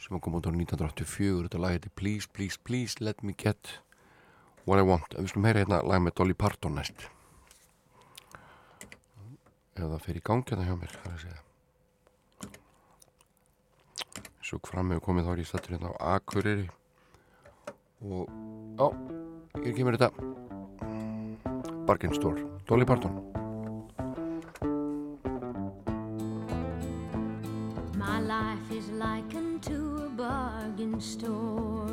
sem 0.00 0.16
kom 0.16 0.38
út 0.38 0.48
á 0.48 0.52
1984 0.54 1.42
þetta 1.44 1.60
lag 1.60 1.74
heiti 1.74 1.90
Please, 1.92 2.24
Please, 2.32 2.56
Please 2.64 2.96
Let 3.04 3.20
Me 3.20 3.34
Get 3.36 3.82
What 4.64 4.80
I 4.80 4.86
Want. 4.88 5.12
En 5.12 5.26
við 5.26 5.34
skulum 5.34 5.44
heyra 5.44 5.60
hérna 5.60 5.84
lag 5.84 6.00
með 6.00 6.14
Dolly 6.16 6.32
Parton 6.32 6.80
næst. 6.80 7.04
Ef 9.76 9.84
það 9.84 10.00
fer 10.06 10.16
í 10.16 10.22
gangi 10.24 10.48
þetta 10.54 10.64
hjá 10.70 10.76
mér 10.80 10.94
það 10.94 11.04
er 11.04 11.12
að 11.12 11.20
segja. 11.26 11.40
Svo 14.40 14.56
fram 14.70 14.94
hefur 14.94 15.04
komið 15.10 15.28
þá 15.28 15.32
er 15.34 15.42
ég 15.42 15.50
stættur 15.50 15.76
hérna 15.76 15.92
á 15.92 16.16
Akureyri. 16.16 16.64
Og 18.08 18.24
á, 18.80 18.88
hér 19.58 19.76
kemur 19.76 20.00
þetta. 20.00 20.16
Bargain 21.84 22.16
Store 22.16 22.40
Dolly 22.64 22.88
Parton 22.88 23.37
My 28.08 28.20
life 28.20 28.72
is 28.72 28.88
likened 28.88 29.62
to 29.64 30.06
a 30.06 30.08
bargain 30.08 30.98
store. 30.98 31.86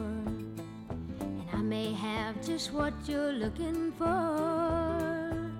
And 1.19 1.43
I 1.53 1.57
may 1.57 1.91
have 1.91 2.41
just 2.41 2.71
what 2.71 2.93
you're 3.05 3.33
looking 3.33 3.91
for. 3.91 5.51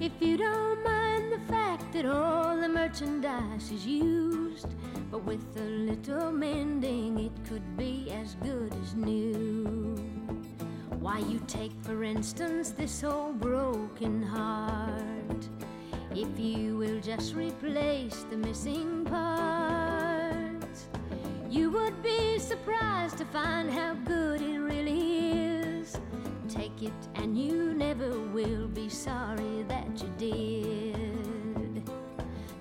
If 0.00 0.12
you 0.20 0.36
don't 0.36 0.84
mind 0.84 1.32
the 1.32 1.40
fact 1.52 1.92
that 1.94 2.06
all 2.06 2.56
the 2.56 2.68
merchandise 2.68 3.72
is 3.72 3.84
used, 3.84 4.68
but 5.10 5.24
with 5.24 5.44
a 5.56 5.68
little 5.90 6.30
mending, 6.30 7.18
it 7.18 7.32
could 7.48 7.76
be 7.76 8.08
as 8.12 8.36
good 8.36 8.72
as 8.84 8.94
new. 8.94 9.96
Why, 11.00 11.18
you 11.18 11.40
take, 11.48 11.72
for 11.82 12.04
instance, 12.04 12.70
this 12.70 13.02
old 13.02 13.40
broken 13.40 14.22
heart. 14.22 15.42
If 16.14 16.38
you 16.38 16.76
will 16.76 17.00
just 17.00 17.34
replace 17.34 18.26
the 18.28 18.36
missing 18.36 19.06
part, 19.06 20.76
you 21.48 21.70
would 21.70 22.02
be 22.02 22.38
surprised 22.38 23.16
to 23.18 23.24
find 23.24 23.70
how 23.70 23.94
good 23.94 24.42
it 24.42 24.58
really 24.58 25.30
is. 25.30 25.98
Take 26.50 26.82
it, 26.82 26.92
and 27.14 27.38
you 27.38 27.72
never 27.72 28.20
will 28.28 28.68
be 28.68 28.90
sorry 28.90 29.64
that 29.68 29.88
you 30.02 30.12
did. 30.18 31.90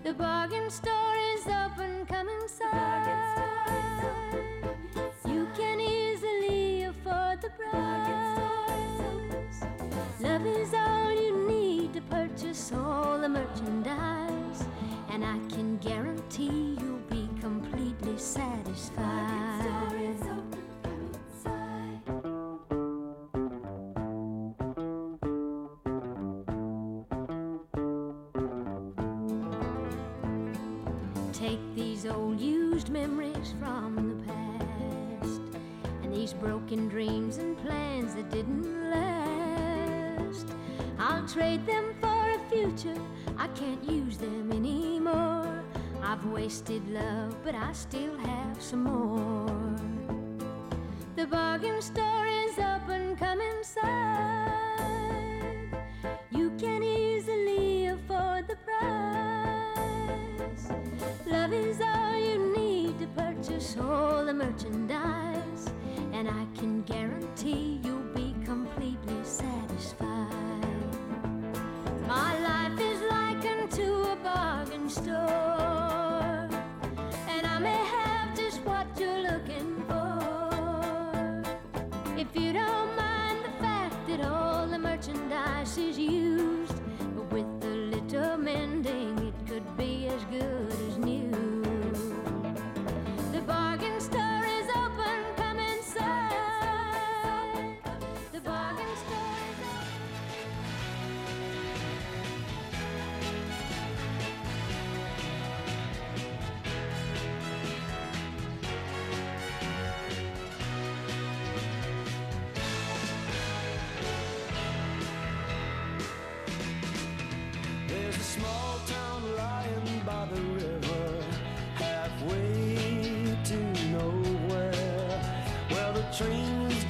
The 0.03 0.13
bargain 0.13 0.69
store 0.69 1.17
is 1.35 1.45
open, 1.45 2.05
come 2.05 2.29
inside. 2.29 3.51
You 5.27 5.45
can 5.57 5.81
easily 5.81 6.83
afford 6.83 7.41
the 7.41 7.49
price. 7.49 8.10
purchase 12.41 12.71
all 12.73 13.19
the 13.19 13.29
merchandise, 13.29 14.65
and 15.11 15.23
I 15.23 15.37
can 15.53 15.77
guarantee 15.77 16.75
you'll 16.79 16.97
be 17.07 17.29
completely 17.39 18.17
satisfied. 18.17 19.67
Take 31.33 31.59
these 31.75 32.05
old 32.07 32.39
used 32.39 32.89
memories 32.89 33.53
from 33.59 33.95
the 34.09 34.15
past, 34.25 35.41
and 36.03 36.13
these 36.13 36.33
broken 36.33 36.87
dreams 36.87 37.37
and 37.37 37.55
plans 37.59 38.15
that 38.15 38.31
didn't 38.31 38.89
last. 38.89 40.47
I'll 40.99 41.27
trade 41.27 41.65
them 41.65 41.95
for 41.99 42.10
future. 42.51 43.01
I 43.37 43.47
can't 43.49 43.83
use 43.89 44.17
them 44.17 44.51
anymore. 44.51 45.63
I've 46.03 46.25
wasted 46.25 46.87
love, 46.89 47.35
but 47.43 47.55
I 47.55 47.71
still 47.73 48.17
have 48.17 48.61
some 48.61 48.83
more. 48.83 49.75
The 51.15 51.25
bargain 51.27 51.81
story. 51.81 52.30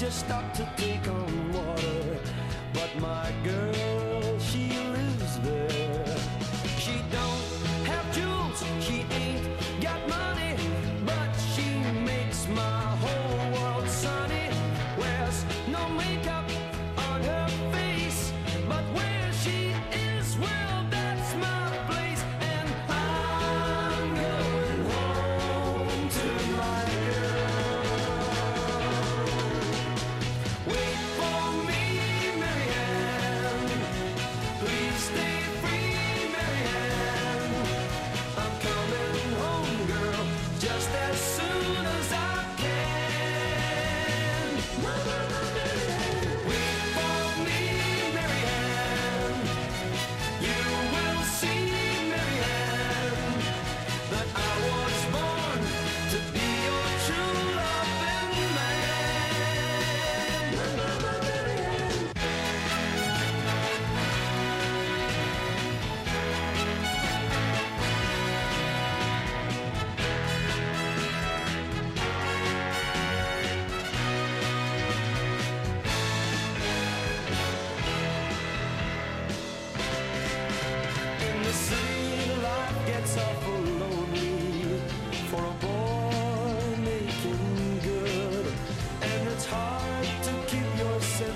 just 0.01 0.21
stop 0.21 0.51
to 0.51 0.67
take 0.77 1.05
a 1.05 1.30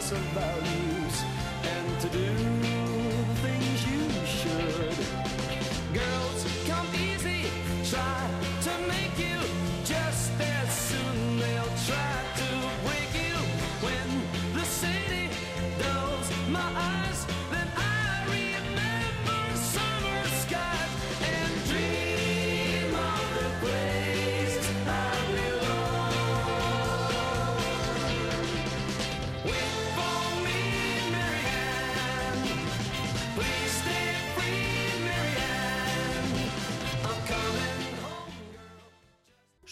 some 0.06 0.22
values 0.36 1.24
and 1.64 2.00
to 2.00 2.10
do. 2.10 2.55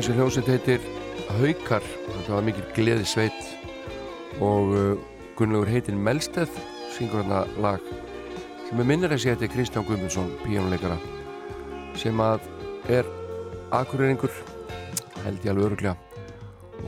Þessi 0.00 0.14
hljómsveit 0.16 0.46
heitir 0.48 0.84
Haukar. 1.36 1.84
Þetta 1.84 2.32
var 2.32 2.44
mikil 2.46 2.62
gleði 2.72 3.04
sveit 3.04 3.40
og 4.40 4.70
uh, 4.72 5.02
Gunnlaugur 5.36 5.68
heitin 5.68 5.98
Melsteð 6.00 6.54
syngur 6.94 7.20
hérna 7.20 7.42
lag 7.60 7.84
sem 8.64 8.80
er 8.80 8.88
minnir 8.88 9.12
að 9.12 9.20
sé 9.20 9.34
þetta 9.34 9.50
Kristján 9.52 9.84
Guðmundsson 9.84 10.32
píjónuleikara 10.40 10.96
sem 12.00 12.24
að 12.24 12.48
er 12.96 13.12
akureyringur 13.76 14.32
held 15.26 15.44
ég 15.44 15.52
alveg 15.52 15.68
öruglega 15.68 15.94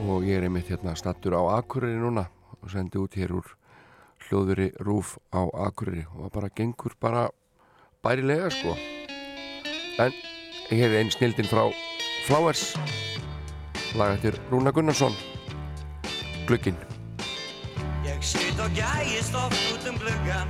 og 0.07 0.25
ég 0.25 0.39
er 0.39 0.49
einmitt 0.49 0.73
hérna 0.73 0.97
stattur 0.97 1.37
á 1.37 1.53
Akureyri 1.59 2.01
núna 2.01 2.25
og 2.63 2.73
sendi 2.73 2.97
út 2.97 3.13
hér 3.13 3.37
úr 3.37 3.55
hljóðveri 4.25 4.71
rúf 4.81 5.19
á 5.29 5.45
Akureyri. 5.69 6.09
Og 6.17 6.25
það 6.25 6.35
bara 6.41 6.53
gengur 6.57 6.97
bara 6.97 7.29
bærilega 8.01 8.49
sko. 8.57 8.73
En 10.01 10.21
hér 10.73 10.87
er 10.89 11.03
einn 11.03 11.13
snildin 11.13 11.53
frá 11.53 11.67
Flowers. 12.23 12.73
Lag 13.95 14.13
eftir 14.15 14.39
Rúna 14.49 14.71
Gunnarsson. 14.71 15.15
Glugginn. 16.47 16.77
Ég 18.05 18.23
sit 18.23 18.59
og 18.59 18.71
gægist 18.71 19.35
oft 19.35 19.59
út 19.73 19.87
um 19.89 19.97
gluggan 19.99 20.47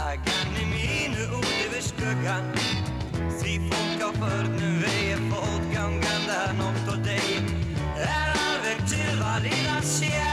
Að 0.00 0.16
ganni 0.26 0.64
mínu 0.72 1.26
út 1.36 1.52
yfir 1.66 1.84
skuggan 1.84 2.48
Því 3.40 3.58
fólk 3.68 4.00
á 4.08 4.10
förnum 4.16 4.74
vegi 4.84 5.16
fótganganda 5.28 6.40
nótt 6.60 6.92
og 6.94 7.04
deg 7.04 7.52
Er 7.96 8.32
alveg 8.32 8.84
tilvalið 8.88 9.68
að 9.76 9.88
sjá 9.92 10.32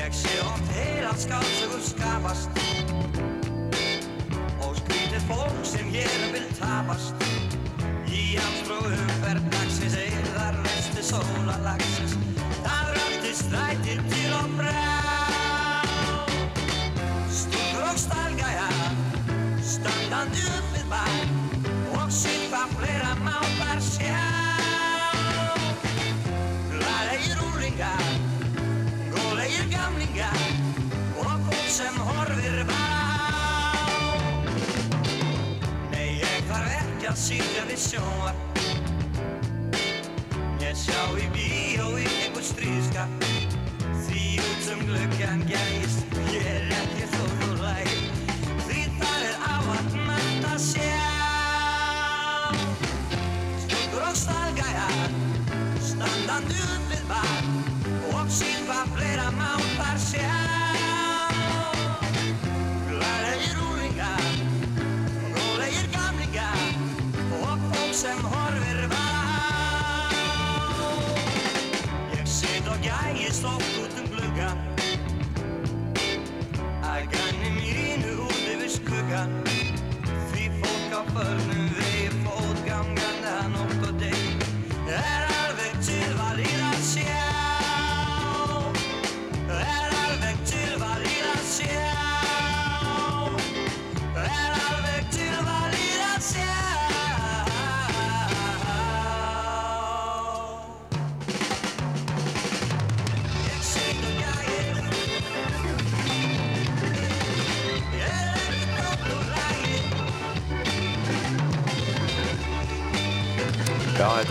Ég 0.00 0.12
sé 0.16 0.36
oft 0.48 0.76
heila 0.76 1.12
skálsögur 1.16 1.84
skapast. 1.84 2.62
Og 4.64 4.76
skrítið 4.80 5.28
fólk 5.28 5.59
tapast. 6.60 7.14
Í 8.10 8.36
hamstrú 8.36 8.78
umferð 8.90 9.46
dagsins 9.54 9.96
eirðar 9.98 10.58
vesti 10.64 11.04
sólalagsins 11.10 12.16
Það 12.64 12.90
röldi 12.96 13.32
strætir 13.38 14.02
til 14.12 14.32
og 14.36 14.56
frá. 14.58 14.74
Stúkur 17.40 17.86
og 17.88 17.98
stalgæjar 18.04 18.76
standandi 19.74 20.44
upp 20.58 20.74
við 20.74 20.86
bæ 20.92 21.04
og 22.00 22.12
sýpa 22.20 22.66
sjónvar 37.80 38.34
Ég 40.60 40.76
sjá 40.76 41.00
í 41.16 41.28
bíó 41.32 41.88
í 41.96 42.04
einhver 42.04 42.44
stríðskap 42.44 43.24
Því 44.04 44.26
út 44.44 44.60
sem 44.68 44.84
glöggjan 44.90 45.46
gæst 45.48 46.20
Ég 46.34 46.44
er 46.44 46.79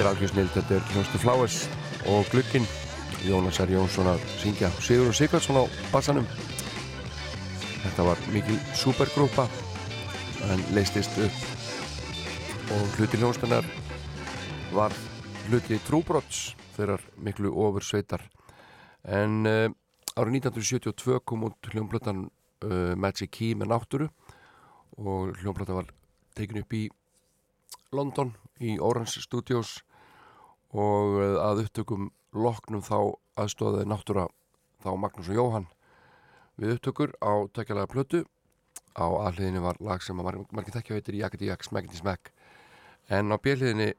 er 0.10 0.16
algjör 0.16 0.32
snill, 0.32 0.50
þetta 0.50 0.74
er 0.74 0.86
Hljóstu 0.90 1.20
Flowers 1.22 1.56
og 2.10 2.30
Glukkin 2.32 2.64
Jónas 3.28 3.60
R. 3.62 3.70
Jónsson 3.76 4.08
að 4.10 4.24
syngja. 4.42 4.70
Sigur 4.82 5.12
og 5.12 5.18
Sigvardsson 5.18 5.60
á 5.62 5.64
bassanum. 5.92 6.26
Þetta 7.84 8.06
var 8.08 8.22
mikil 8.34 8.56
supergrúpa 8.80 9.46
en 10.50 10.64
leistist 10.74 11.14
upp. 11.22 11.38
Og 12.74 12.96
hluti 12.98 13.20
hljónstunnar 13.22 13.68
var 14.74 14.96
hluti 15.50 15.78
trúbrots 15.86 16.56
þeirrar 16.78 17.04
miklu 17.22 17.52
ofur 17.54 17.86
sveitar 17.86 18.24
en 19.06 19.44
uh, 19.46 19.68
árið 20.16 20.40
1972 20.40 21.20
kom 21.22 21.46
út 21.50 21.70
hljómblötan 21.74 22.24
uh, 22.66 22.96
Magic 22.98 23.30
Key 23.36 23.54
með 23.54 23.76
náttúru. 23.76 24.10
Og 24.98 25.38
hljómblöta 25.44 25.78
var 25.78 25.94
tekin 26.34 26.64
upp 26.64 26.74
í 26.74 26.88
London 27.94 28.34
í 28.58 28.80
Orange 28.82 29.22
Studios 29.22 29.78
og 30.74 31.18
uh, 31.18 31.38
að 31.44 31.64
upptökum 31.66 32.10
loknum 32.34 32.84
þá 32.86 33.16
aðstóðið 33.40 33.88
náttúra 33.90 34.28
þá 34.84 34.90
Magnús 35.00 35.30
og 35.32 35.40
Jóhann 35.40 35.70
við 36.60 36.76
upptökur 36.76 37.16
á 37.24 37.48
tökjalega 37.56 37.90
plötu. 37.90 38.26
Á 39.00 39.06
aðliðinu 39.08 39.62
var 39.64 39.78
lag 39.80 40.04
sem 40.04 40.18
að 40.20 40.28
margir 40.28 40.56
marg 40.56 40.72
þekkja 40.74 40.98
heitir 40.98 41.18
Jakati 41.22 41.48
Jak, 41.48 41.64
Smekkiti 41.64 42.00
Smekk 42.02 42.32
en 43.10 43.32
á 43.34 43.38
bjöliðinu 43.42 43.94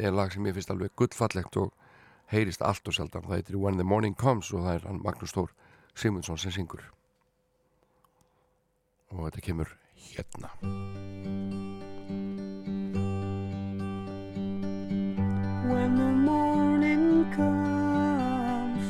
er 0.00 0.14
lag 0.16 0.32
sem 0.32 0.46
ég 0.46 0.56
finnst 0.56 0.72
alveg 0.72 0.94
gullfallegt 0.96 1.58
og 1.60 1.74
heyrist 2.32 2.62
allt 2.62 2.86
og 2.88 2.96
sjaldan. 2.96 3.26
Það 3.26 3.36
heitir 3.36 3.60
When 3.60 3.78
the 3.78 3.86
Morning 3.86 4.16
Comes 4.16 4.52
og 4.54 4.64
það 4.66 4.78
er 4.78 5.02
Magnús 5.04 5.34
Þór 5.36 5.52
Simundsson 5.94 6.40
sem 6.40 6.54
syngur. 6.54 6.86
Og 9.10 9.26
þetta 9.26 9.44
kemur 9.50 9.74
hérna 10.10 10.54
When 15.70 15.90
the 15.96 16.12
morning 16.30 17.30
comes 17.32 18.86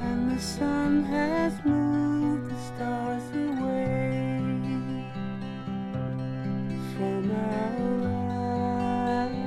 and 0.00 0.30
the 0.30 0.40
sun 0.40 1.04
has 1.04 1.52
moved 1.64 2.50
the 2.50 2.58
stars 2.70 3.26
away 3.30 4.30
from 6.92 7.30
our 7.30 7.78
eyes, 9.22 9.38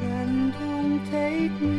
then 0.00 0.30
don't 0.58 1.00
take 1.10 1.54
me 1.60 1.69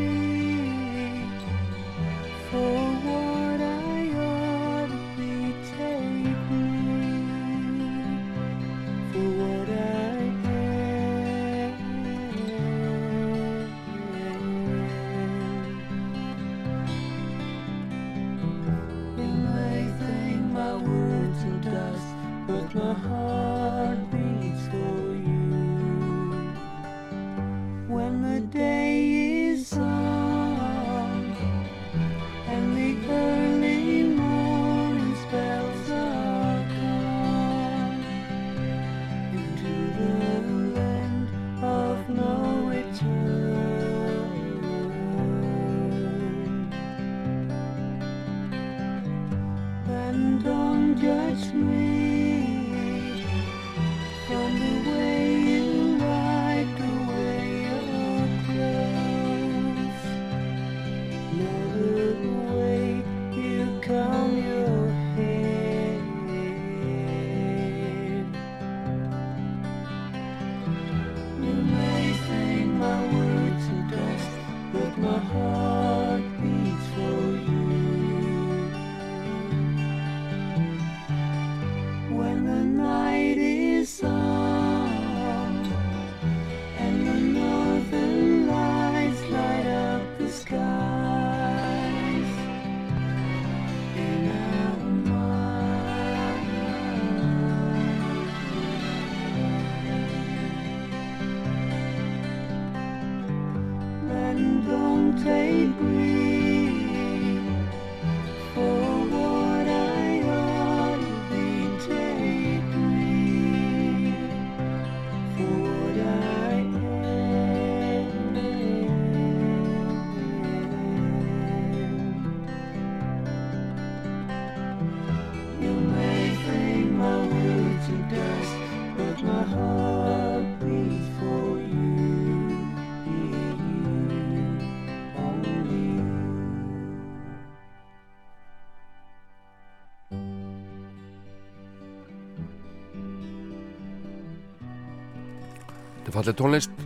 Fallið 146.21 146.35
tónlist 146.37 146.81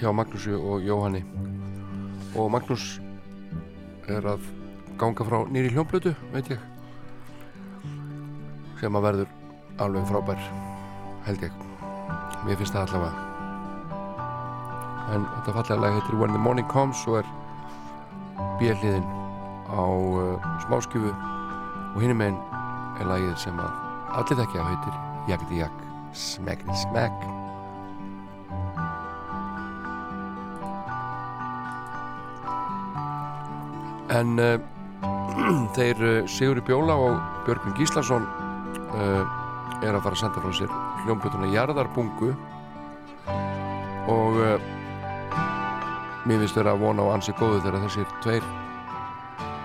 hjá 0.00 0.08
Magnúsi 0.08 0.54
og 0.56 0.80
Jóhanni. 0.80 1.20
Og 2.32 2.46
Magnús 2.48 2.94
er 4.08 4.24
að 4.24 4.46
ganga 4.96 5.26
frá 5.28 5.42
nýri 5.52 5.68
hljómblötu, 5.74 6.14
veit 6.32 6.48
ég 6.48 6.62
sem 8.80 8.96
að 8.96 9.04
verður 9.04 9.34
alveg 9.84 10.08
frábær 10.08 10.40
held 11.28 11.44
ég. 11.44 11.60
Mér 12.46 12.56
finnst 12.62 12.72
það 12.72 12.86
allavega. 12.86 13.12
En 15.12 15.28
þetta 15.34 15.56
fallega 15.60 15.80
lag 15.84 16.00
heitir 16.00 16.18
When 16.24 16.32
the 16.32 16.40
Morning 16.40 16.72
Comes 16.72 17.04
og 17.04 17.20
er 17.20 17.30
bjelliðin 18.64 19.04
á 19.76 19.84
uh, 19.84 20.50
smáskjöfu 20.64 21.12
og 21.12 22.00
hinum 22.00 22.24
meginn 22.24 22.40
er 22.96 23.12
lagið 23.12 23.36
sem 23.44 23.60
að 23.60 23.80
allir 24.16 24.40
þekkja 24.40 24.68
heitir 24.72 25.00
Jakti 25.28 25.64
Jak 25.66 25.88
Smekkni 26.16 26.82
Smekk 26.88 27.43
En 34.14 34.38
uh, 34.38 34.58
þeir 35.76 36.02
uh, 36.02 36.28
Sigurður 36.30 36.66
Bjóla 36.68 36.94
og 37.08 37.16
Björgvin 37.46 37.74
Gíslason 37.78 38.26
uh, 38.94 39.22
er 39.82 39.90
að 39.90 40.04
fara 40.04 40.14
að 40.14 40.20
senda 40.20 40.42
frá 40.44 40.52
sér 40.54 40.74
hljómblutuna 41.04 41.50
Jarðarbungu. 41.50 42.30
Og 44.12 44.36
mér 46.28 46.42
finnst 46.42 46.56
þeirra 46.56 46.74
að 46.76 46.82
vona 46.84 47.06
á 47.08 47.14
ansi 47.14 47.32
góðu 47.38 47.62
þegar 47.64 47.86
þessir 47.86 48.10
tveir 48.24 48.44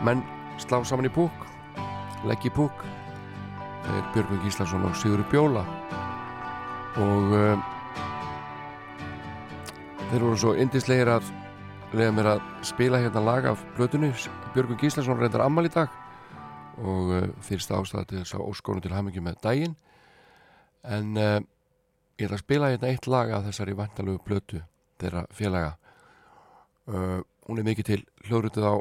menn 0.08 0.24
slá 0.64 0.80
saman 0.88 1.10
í 1.10 1.12
púk 1.12 1.44
legg 2.28 2.48
í 2.48 2.52
púk. 2.52 2.86
Þeir 3.84 4.08
Björgvin 4.16 4.42
Gíslason 4.46 4.88
og 4.88 4.96
Sigurður 5.00 5.28
Bjóla. 5.32 5.66
Og 7.00 7.36
þeir 10.10 10.24
voru 10.24 10.40
svo 10.40 10.56
indislegir 10.60 11.12
að 11.14 11.30
lega 11.90 12.14
mér 12.14 12.28
að 12.36 12.42
spila 12.70 13.00
hérna 13.02 13.22
lag 13.26 13.46
af 13.50 13.62
blötunni 13.78 14.12
Björgur 14.54 14.78
Gíslason 14.78 15.18
reyndar 15.18 15.42
ammal 15.42 15.66
í 15.66 15.72
dag 15.74 15.90
og 16.78 17.14
uh, 17.16 17.30
fyrst 17.42 17.72
ástæða 17.74 18.04
til 18.08 18.20
þess 18.20 18.36
að 18.38 18.44
óskonu 18.46 18.84
til 18.84 18.94
hamingi 18.94 19.24
með 19.24 19.40
daginn. 19.44 19.74
En 20.86 21.18
uh, 21.18 21.40
ég 22.20 22.28
ætla 22.28 22.38
að 22.38 22.44
spila 22.44 22.70
hérna 22.72 22.92
eitt 22.92 23.08
lag 23.10 23.34
af 23.34 23.48
þessari 23.48 23.76
vantalögu 23.80 24.22
blötu 24.28 24.62
þeirra 25.02 25.24
félaga. 25.34 25.72
Uh, 26.86 27.26
hún 27.50 27.60
er 27.60 27.68
mikið 27.68 27.90
til 27.90 28.00
hljóðrutið 28.28 28.70
á 28.70 28.76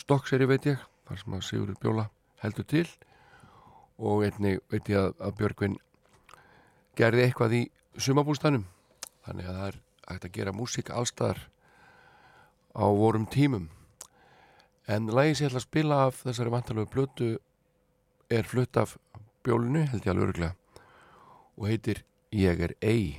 Stokkseri 0.00 0.48
veit 0.48 0.66
ég 0.68 0.80
þar 1.08 1.20
sem 1.20 1.36
að 1.36 1.44
Sigurður 1.50 1.78
Bjóla 1.84 2.06
heldur 2.42 2.68
til. 2.68 2.86
Og 3.98 4.24
einnig 4.24 4.64
veit 4.72 4.88
ég 4.88 5.04
að, 5.04 5.12
að 5.20 5.36
Björgvin 5.42 5.78
gerði 6.98 7.28
eitthvað 7.28 7.60
í 7.60 7.62
sumabústanum 7.98 8.66
þannig 9.28 9.46
að 9.46 9.60
það 9.60 9.68
er 9.68 9.80
hægt 10.08 10.26
að 10.26 10.36
gera 10.40 10.56
músík 10.56 10.90
allstaðar 10.94 11.44
á 12.74 12.84
vorum 12.84 13.26
tímum. 13.26 13.68
En 14.88 15.08
lagi 15.12 15.34
sem 15.34 15.46
ég 15.46 15.52
ætla 15.52 15.62
að 15.62 15.68
spila 15.68 16.02
af 16.08 16.22
þessari 16.24 16.54
vantalögu 16.54 16.92
blötu 16.92 17.30
er 18.30 18.44
flutt 18.48 18.76
af 18.76 18.96
bjólinu, 19.44 19.86
held 19.88 20.04
ég 20.04 20.12
alveg 20.12 20.28
öruglega 20.28 20.54
og 21.58 21.66
heitir 21.68 22.04
Ég 22.28 22.60
er 22.60 22.74
ei 22.84 23.16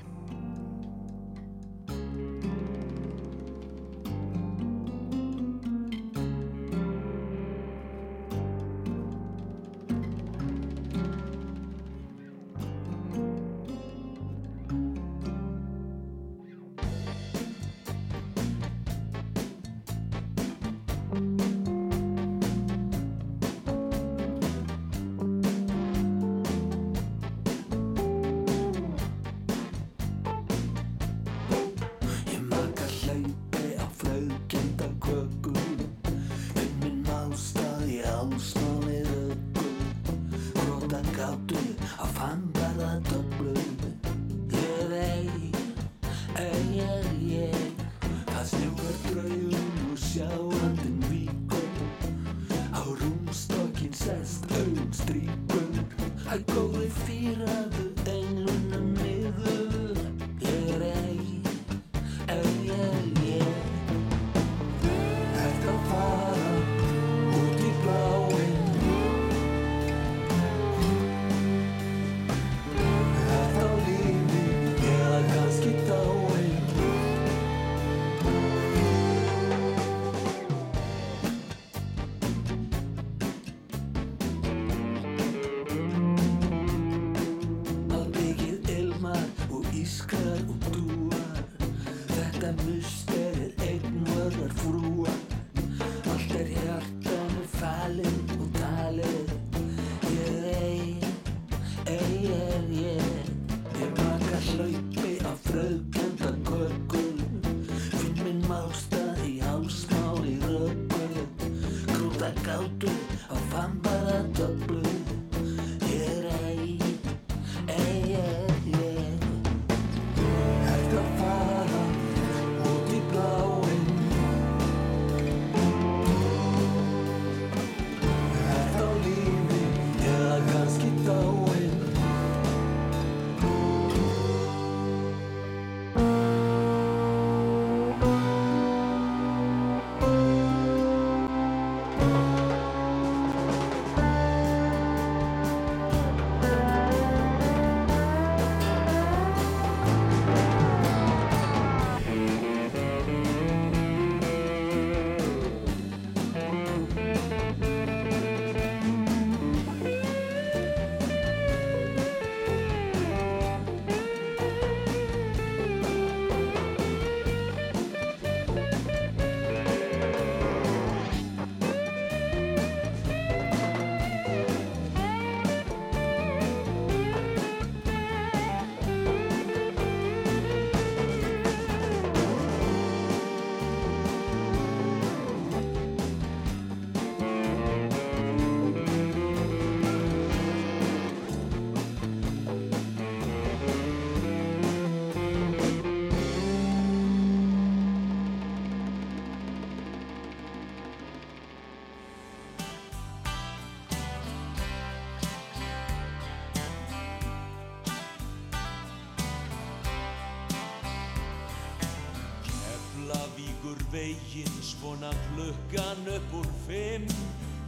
svona 215.10 215.18
klukkan 215.36 216.08
upp 216.16 216.34
úr 216.34 216.48
fimm 216.68 217.08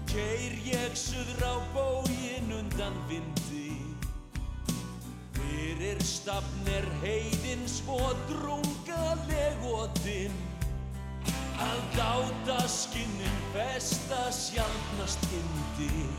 Keir 0.08 0.54
ég 0.66 0.96
suður 0.96 1.44
á 1.48 1.56
bógin 1.74 2.52
undan 2.52 2.94
vindi. 3.08 3.80
Fyrir 5.34 6.02
stafn 6.04 6.68
er 6.68 6.86
heiðin 7.02 7.64
svo 7.68 8.12
drungaleg 8.28 9.64
og 9.64 9.90
dimm 10.04 10.36
Að 11.62 11.80
dáta 11.96 12.60
skinnin 12.68 13.40
festa 13.54 14.32
sjálfnast 14.32 15.24
hindi 15.32 16.10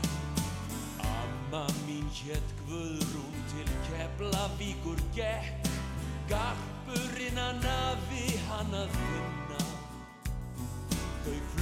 Amma 1.03 1.67
mín 1.85 2.09
hétt 2.23 2.55
Guðrún 2.65 3.37
til 3.53 3.69
Keflavíkur 3.85 4.99
gekk. 5.13 5.69
Garpurinn 6.31 7.37
að 7.37 7.61
nafi 7.67 8.27
hann 8.49 8.73
að 8.73 8.91
finna 8.97 9.13
Þau 9.33 9.42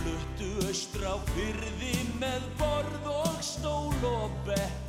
fluttu 0.01 0.49
austra 0.65 1.13
á 1.13 1.17
fyrði 1.29 1.95
með 2.21 2.45
borð 2.57 3.07
og 3.11 3.37
stól 3.45 4.05
og 4.09 4.33
bekk. 4.47 4.87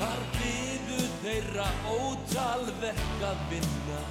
Þar 0.00 0.20
byðu 0.36 1.00
þeirra 1.22 1.68
ótalverk 1.94 3.24
að 3.30 3.40
vinna. 3.52 4.02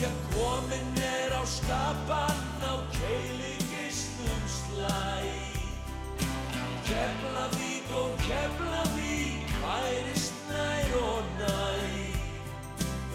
Já 0.00 0.10
komin 0.32 1.00
er 1.04 1.34
á 1.36 1.42
skapan 1.46 2.42
á 2.66 2.74
keilingistum 2.96 4.42
slæ. 4.56 5.30
Keflavík 6.90 7.94
og 8.02 8.18
Keflavík 8.26 9.54
hærist 9.62 10.42
nær 10.50 10.98
og 11.04 11.32
næ 11.38 11.60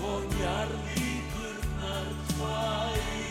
og 0.05 0.21
njarðvíkurnar 0.37 2.09
hvæ 2.37 3.24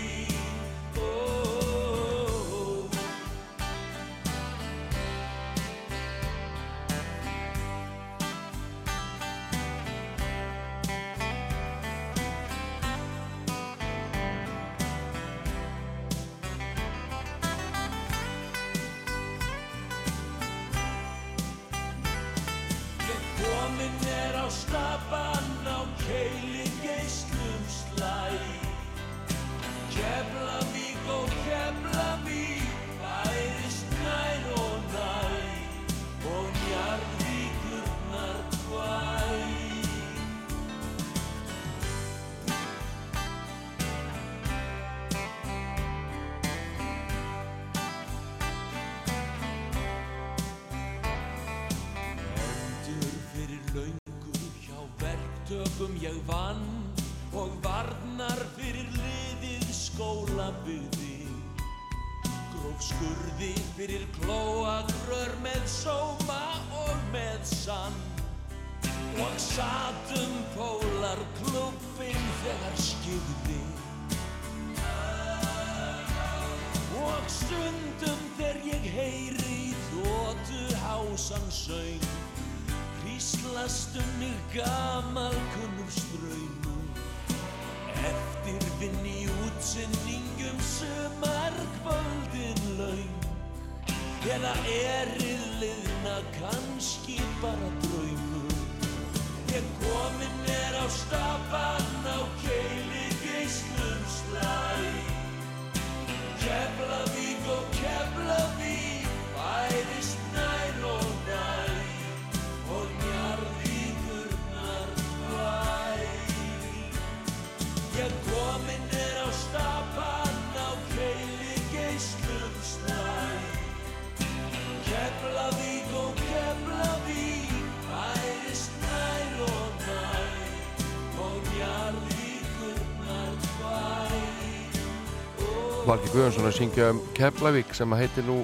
Valgi 135.94 136.10
Guðjónsson 136.10 136.48
að 136.48 136.56
syngja 136.56 136.86
um 136.90 136.96
Keflavík 137.14 137.68
sem 137.78 137.92
heitir 137.94 138.24
nú 138.26 138.40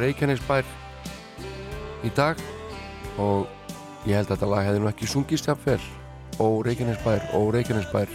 Reykjanesbær 0.00 0.66
í 2.02 2.08
dag. 2.16 2.40
Og 3.22 3.44
ég 4.02 4.16
held 4.18 4.26
að 4.26 4.32
þetta 4.32 4.48
lag 4.50 4.64
hefði 4.66 4.80
nú 4.82 4.88
ekki 4.90 5.06
sungist 5.06 5.46
jafnvel 5.46 5.78
og 6.42 6.64
Reykjanesbær 6.66 7.28
og 7.38 7.52
Reykjanesbær. 7.54 8.10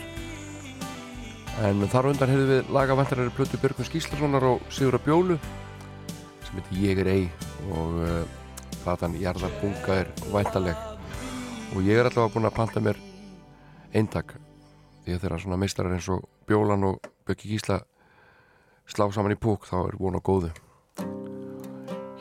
En 1.63 1.85
þar 1.93 2.09
undan 2.09 2.33
hefði 2.33 2.49
við 2.49 2.73
lagavantarari 2.75 3.31
Plötu 3.37 3.61
Björgun 3.61 3.87
Skíslasonar 3.87 4.49
og 4.49 4.67
Sigur 4.67 4.99
Bjólu 5.05 5.39
sem 6.49 6.59
heitir 6.59 6.83
Ég 6.83 7.01
er 7.05 7.11
ei 7.13 7.23
og 7.69 8.03
uh, 8.03 8.19
platan 8.81 9.15
Jarðarbunga 9.21 10.01
er 10.01 10.11
væntaleg 10.33 10.83
og 11.71 11.87
ég 11.87 12.03
er 12.03 12.11
allavega 12.11 12.35
búinn 12.35 12.51
að 12.51 12.57
panta 12.59 12.83
mér 12.83 12.99
eintak 13.95 14.35
því 15.05 15.15
að 15.15 15.23
þeirra 15.23 15.41
svona 15.47 15.63
meistarar 15.63 15.95
eins 15.95 16.11
og 16.11 16.27
Bjólan 16.51 16.89
og 16.91 17.11
Björki 17.23 17.55
Gísla 17.55 17.79
slá 18.87 19.07
saman 19.11 19.35
í 19.35 19.39
púk 19.39 19.67
þá 19.69 19.77
er 19.87 19.99
von 19.99 20.17
á 20.17 20.21
góðu. 20.23 20.51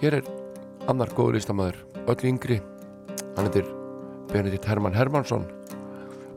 Hér 0.03 0.21
er 0.21 0.31
annar 0.91 1.13
góður 1.17 1.39
listamæður 1.39 1.83
öll 2.07 2.29
yngri. 2.33 2.61
Hann 3.37 3.49
heitir 3.49 3.69
Benedikt 4.33 4.67
Hermann 4.69 4.97
Hermansson 4.97 5.47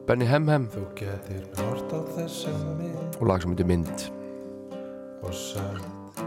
Benny 0.05 0.25
Hemhem 0.25 0.69
og 3.19 3.27
lag 3.27 3.41
sem 3.41 3.51
heitir 3.51 3.65
Mynd. 3.65 4.03
Og 5.25 5.33
sagt 5.33 6.21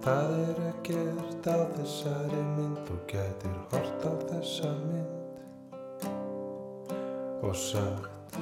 Það 0.00 0.30
er 0.38 0.60
ekkert 0.68 1.48
á 1.50 1.58
þessari 1.74 2.42
mynd. 2.54 2.78
Þú 2.86 2.98
getur 3.10 3.56
hort 3.72 4.06
á 4.06 4.12
þessa 4.30 4.70
mynd. 4.86 5.12
Og 7.42 7.56
sagt 7.58 8.38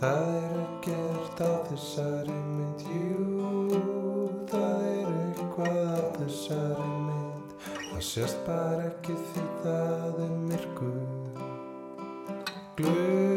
Það 0.00 0.24
er 0.40 0.56
ekkert 0.64 1.44
á 1.44 1.52
þessari 1.68 2.38
mynd. 2.56 2.80
Jú, 2.88 4.01
það 4.50 4.86
er 4.90 5.10
eitthvað 5.16 5.78
á 5.92 6.00
þessari 6.18 6.88
mynd. 7.08 7.56
Það 7.90 8.06
sést 8.08 8.40
bara 8.46 8.88
ekki 8.88 9.18
því 9.32 9.44
það 9.64 10.24
er 10.26 10.32
myrkur. 10.48 10.96
Glugginn 12.78 13.31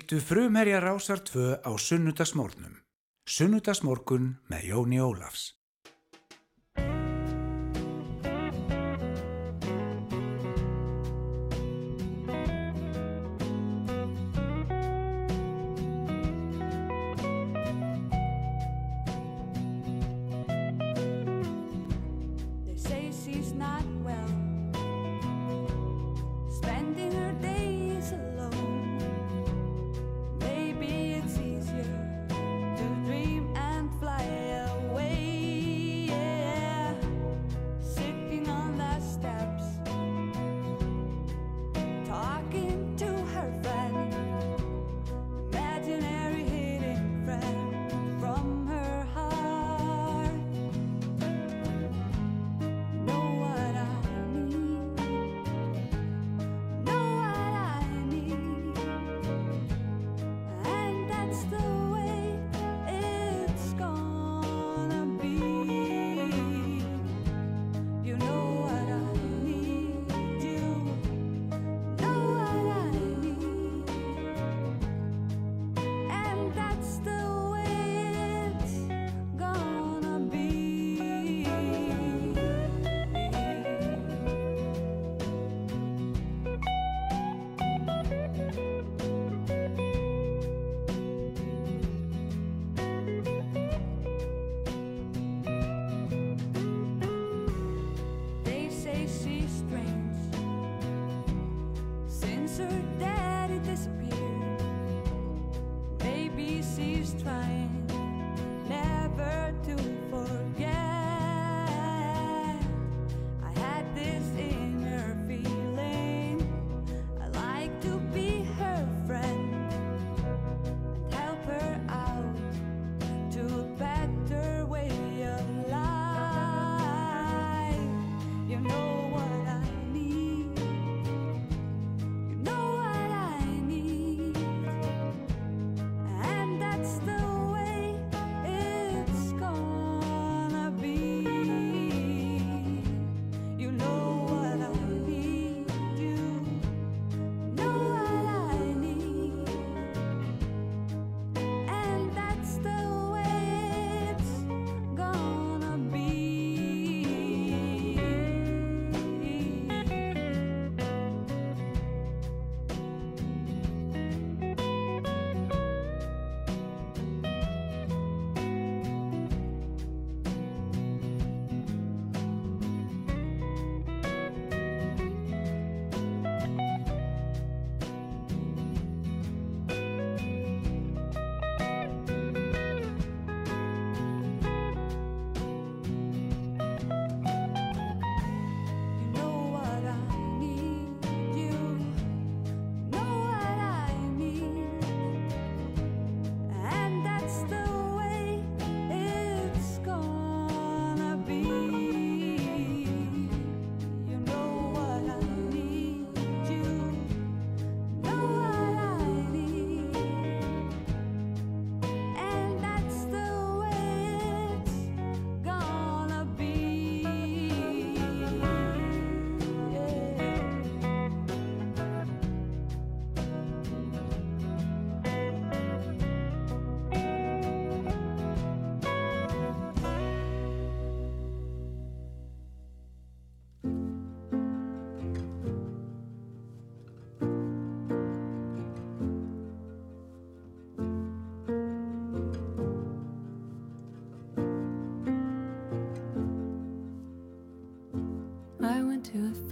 fylgdu 0.00 0.20
frumherja 0.20 0.80
rásar 0.80 1.20
tvö 1.20 1.60
á 1.60 1.70
sunnudagsmórnum. 1.76 2.80
Sunnudagsmórkun 3.28 4.40
með 4.48 4.62
Jóni 4.64 5.00
Ólafs. 5.00 5.59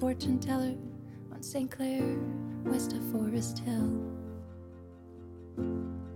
fortune 0.09 0.39
teller 0.39 0.75
on 1.35 1.43
St. 1.43 1.71
Clair, 1.71 2.17
west 2.65 2.95
of 2.95 3.05
Forest 3.13 3.59
Hill. 3.59 3.93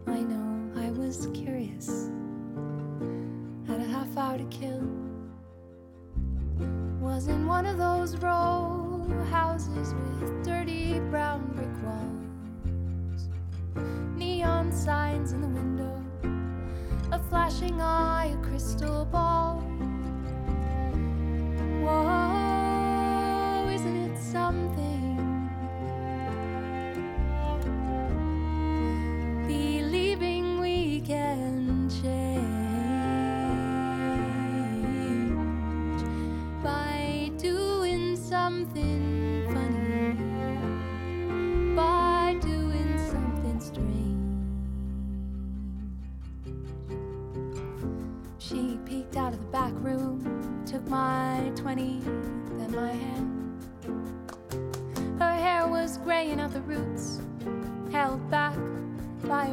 I 0.07 0.23
know 0.23 0.73
I 0.81 0.89
was 0.93 1.29
curious, 1.35 2.09
had 3.69 3.81
a 3.81 3.85
half 3.85 4.17
hour 4.17 4.39
to 4.39 4.45
kill. 4.45 4.81
Was 7.03 7.29
in 7.29 7.47
one 7.47 7.67
of 7.67 7.77
those 7.77 8.17
row 8.17 9.07
houses 9.31 9.93
with 9.93 10.43
dirty 10.43 10.99
brown 11.11 11.45
brick 11.55 11.77
walls, 11.85 13.29
neon 14.17 14.73
signs 14.73 15.33
in 15.33 15.43
the 15.43 15.49
window, 15.49 16.03
a 17.13 17.19
flashing 17.29 17.79
eye, 17.83 18.35
a 18.41 18.43
crystal 18.43 19.05
ball. 19.05 19.22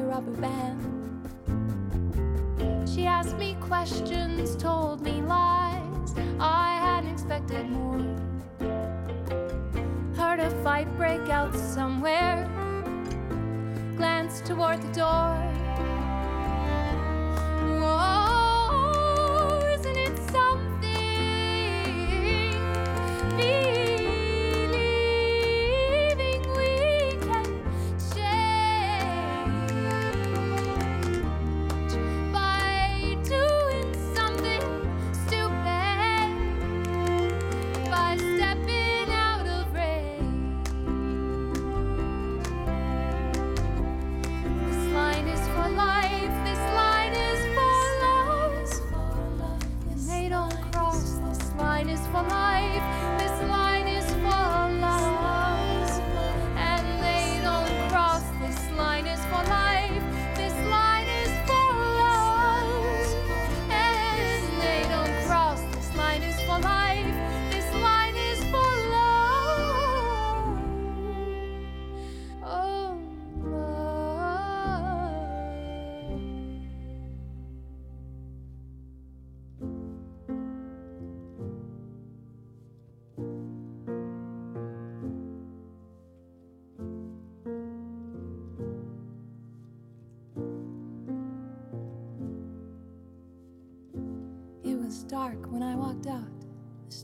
Rubber 0.10 0.31
band. 0.41 0.81
She 2.90 3.06
asked 3.06 3.38
me 3.38 3.56
questions, 3.61 4.56
told 4.56 5.02
me 5.02 5.22
lies. 5.22 6.15
I 6.40 6.77
hadn't 6.81 7.11
expected 7.11 7.69
more. 7.69 7.99
Heard 10.18 10.40
a 10.40 10.49
fight 10.64 10.88
break 10.98 11.30
out 11.30 11.56
somewhere. 11.56 12.49
Glanced 13.98 14.48
toward 14.48 14.81
the 14.81 14.91
door. 14.94 15.36
Whoa, 17.80 18.18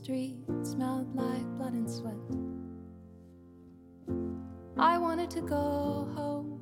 street 0.06 0.36
smelled 0.62 1.12
like 1.16 1.44
blood 1.58 1.72
and 1.72 1.90
sweat. 1.90 2.14
I 4.78 4.98
wanted 4.98 5.30
to 5.30 5.40
go 5.40 6.08
home, 6.14 6.60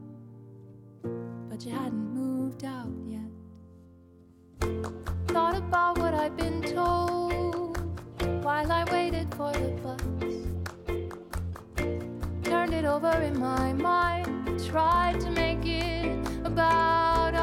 but 1.50 1.62
you 1.66 1.72
hadn't 1.72 2.14
moved 2.14 2.64
out 2.64 2.94
yet. 3.06 3.30
Thought 5.26 5.58
about 5.58 5.98
what 5.98 6.14
I'd 6.14 6.34
been 6.38 6.62
told 6.62 7.76
while 8.42 8.72
I 8.72 8.84
waited 8.90 9.28
for 9.34 9.52
the 9.52 9.72
bus. 9.82 10.00
Turned 12.44 12.72
it 12.72 12.86
over 12.86 13.12
in 13.20 13.38
my 13.38 13.74
mind, 13.74 14.64
tried 14.64 15.20
to 15.20 15.30
make 15.30 15.66
it 15.66 16.16
about 16.46 17.33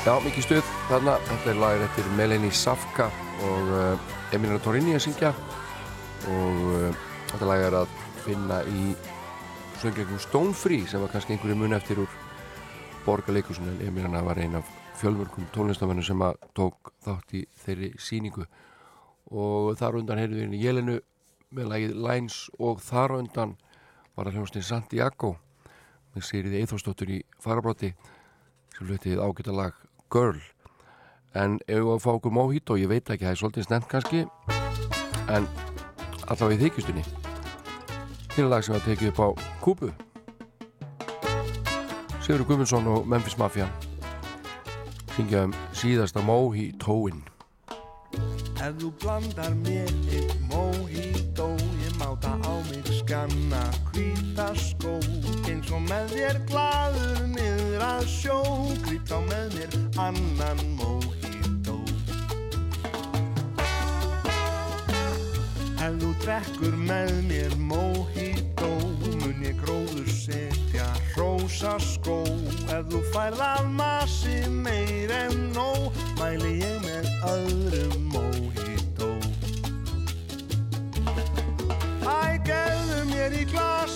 Já, 0.00 0.14
mikið 0.24 0.44
stuð. 0.46 0.68
Þarna, 0.88 1.14
þetta 1.28 1.50
er 1.50 1.58
lagir 1.60 1.82
eftir 1.84 2.06
Melanie 2.16 2.54
Safka 2.56 3.10
og 3.44 3.72
uh, 3.76 4.12
Emilina 4.32 4.56
Torini 4.64 4.94
að 4.96 5.02
syngja. 5.04 5.34
Og 6.32 6.60
uh, 6.72 7.02
þetta 7.34 7.48
lag 7.50 7.64
er 7.66 7.74
að 7.82 7.90
finna 8.24 8.62
í 8.64 8.94
söngleikum 9.82 10.22
Stonefree 10.24 10.86
sem 10.88 11.04
var 11.04 11.12
kannski 11.12 11.34
einhverju 11.34 11.56
mun 11.60 11.76
eftir 11.76 12.00
úr 12.00 12.14
borgarleikursun 13.04 13.68
en 13.74 13.82
Emilina 13.90 14.22
var 14.24 14.40
ein 14.40 14.56
af 14.56 14.70
fjölmörgum 15.02 15.50
tónlistamennu 15.52 16.04
sem 16.04 16.24
að 16.24 16.40
tók 16.56 16.94
þátt 17.04 17.36
í 17.36 17.42
þeirri 17.60 17.90
síningu 18.00 18.46
og 19.28 19.74
þar 19.80 20.00
undan 20.00 20.22
heyrðu 20.22 20.38
við 20.38 20.46
inn 20.46 20.56
í 20.56 20.62
Jelenu 20.62 20.96
með 21.52 21.70
lagið 21.74 21.94
Lines 22.08 22.38
og 22.56 22.80
þar 22.84 23.18
undan 23.18 23.52
var 24.16 24.28
að 24.28 24.40
hljómsnið 24.40 24.64
Santiago 24.64 25.34
með 26.16 26.26
sýriði 26.30 26.64
Eithórsdóttur 26.64 27.14
í 27.18 27.20
farabráti 27.40 27.92
sem 28.76 28.88
hlutið 28.88 29.20
ágæta 29.20 29.52
lag 29.56 29.86
Girl. 30.10 30.40
En 31.34 31.58
ef 31.66 31.82
við 31.82 31.92
að 31.94 32.02
fá 32.02 32.10
okkur 32.16 32.34
Mojito, 32.34 32.78
ég 32.80 32.90
veit 32.90 33.06
ekki 33.06 33.26
það 33.26 33.34
er 33.34 33.40
svolítið 33.42 33.68
snemt 33.68 33.90
kannski. 33.90 34.24
En 35.30 35.46
allavega 36.26 36.56
í 36.56 36.62
þykjustunni. 36.64 37.04
Hér 38.34 38.46
er 38.46 38.50
lag 38.50 38.64
sem 38.66 38.74
við 38.74 38.80
að 38.80 38.88
tekið 38.88 39.12
upp 39.12 39.22
á 39.22 39.28
Kúbu. 39.62 39.92
Sigur 42.20 42.44
Guðmundsson 42.48 42.90
og 42.90 43.06
Memphis 43.08 43.38
Mafia. 43.38 43.70
Syngja 45.20 45.42
um 45.44 45.54
síðasta 45.76 46.22
Mojitóin 46.24 47.18
Ef 48.60 48.76
þú 48.78 48.90
blandar 49.02 49.52
mér 49.64 49.90
eitt 50.12 50.36
mojito 50.48 51.50
Ég 51.82 51.98
máta 52.00 52.36
á 52.40 52.54
mig 52.70 52.86
skanna 53.00 53.64
hvíta 53.90 54.48
skó 54.56 54.96
Eins 55.60 55.72
og 55.76 55.82
með 55.90 56.12
þér 56.14 56.36
glaður 56.48 57.18
niður 57.34 57.82
að 57.84 58.04
sjó. 58.08 58.36
Grýt 58.80 59.10
á 59.12 59.20
með 59.26 59.56
mér 59.58 59.74
annan 60.00 60.62
mojito. 60.78 61.74
Ef 65.84 65.98
þú 66.00 66.14
drekkur 66.22 66.78
með 66.80 67.12
mér 67.28 67.58
mojito 67.60 68.70
Mun 69.20 69.44
ég 69.44 69.60
gróður 69.60 70.08
setja 70.08 70.88
rósa 71.18 71.76
skó. 71.84 72.22
Ef 72.72 72.88
þú 72.88 73.04
færð 73.12 73.44
af 73.44 73.68
massi 73.76 74.40
meir 74.64 75.12
en 75.12 75.50
nóg 75.52 75.92
Mæli 76.16 76.56
ég 76.62 76.80
með 76.86 77.12
öðrum 77.34 78.08
mojito. 78.16 79.12
Æ, 82.08 82.40
gefðu 82.48 83.04
mér 83.12 83.42
í 83.44 83.44
glas 83.52 83.89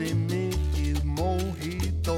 ég 0.00 0.08
sötri 0.08 0.14
mikið 0.14 1.04
mojito 1.04 2.16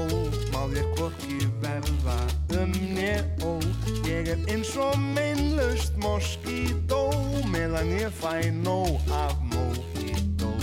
Má 0.53 0.67
þér 0.71 0.87
hvorki 0.95 1.47
verða 1.61 2.17
um 2.59 2.71
nér 2.95 3.25
ó. 3.43 3.59
Ég 4.07 4.27
er 4.27 4.39
eins 4.47 4.75
og 4.77 4.97
meinlaust 4.97 5.95
moskító 5.97 7.11
Meðan 7.51 7.91
ég 7.99 8.11
fæ 8.11 8.51
nóg 8.63 8.99
af 9.11 9.35
mojito 9.51 10.53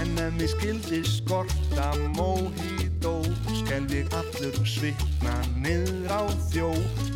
En 0.00 0.18
ef 0.18 0.32
mér 0.38 0.48
skildi 0.48 1.04
skorta 1.04 1.94
mojito 2.16 3.22
Skelf 3.62 3.92
ég 3.94 4.10
allur 4.14 4.58
svitna 4.66 5.34
niður 5.62 6.10
á 6.10 6.22
þjó. 6.50 6.70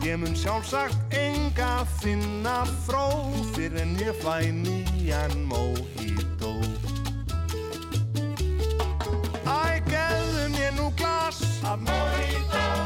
Ég 0.07 0.19
mun 0.19 0.35
sjálfsagt 0.35 1.15
enga 1.15 1.85
finna 2.01 2.65
fró 2.87 3.07
Fyrir 3.55 3.83
en 3.83 3.97
ég 3.99 4.15
fæ 4.23 4.51
nýjan 4.51 5.37
mojito 5.51 6.20
glas. 10.97 11.63
Af 11.65 11.79
mojito 11.79 12.61
Vel 12.61 12.80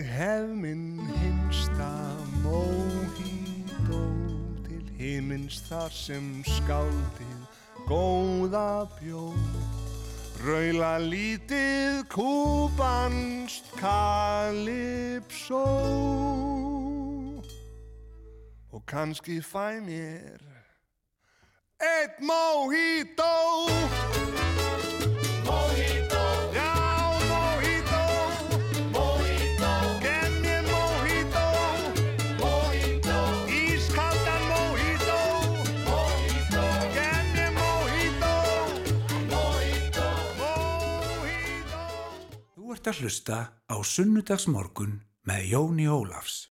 ég 0.00 0.06
hef 0.06 0.48
minn 0.56 1.00
hinsta 1.20 1.92
mojito 2.40 4.00
til 4.64 4.86
himins 4.96 5.60
þar 5.68 5.92
sem 5.92 6.28
skáldið 6.46 7.42
góða 7.88 8.88
bjóð 8.96 9.36
Raula 10.40 10.96
lítið 11.04 12.06
kúbanst 12.08 13.68
kalipsó. 13.76 15.66
Og 18.72 18.80
kannski 18.88 19.40
fæ 19.44 19.84
mér 19.84 20.40
eitt 21.76 22.16
mojito 22.24 23.36
ert 42.80 42.94
að 42.94 43.00
hlusta 43.04 43.38
á 43.68 43.76
Sunnudagsmorgun 43.84 45.02
með 45.28 45.42
Jóni 45.50 45.84
Ólafs. 45.92 46.46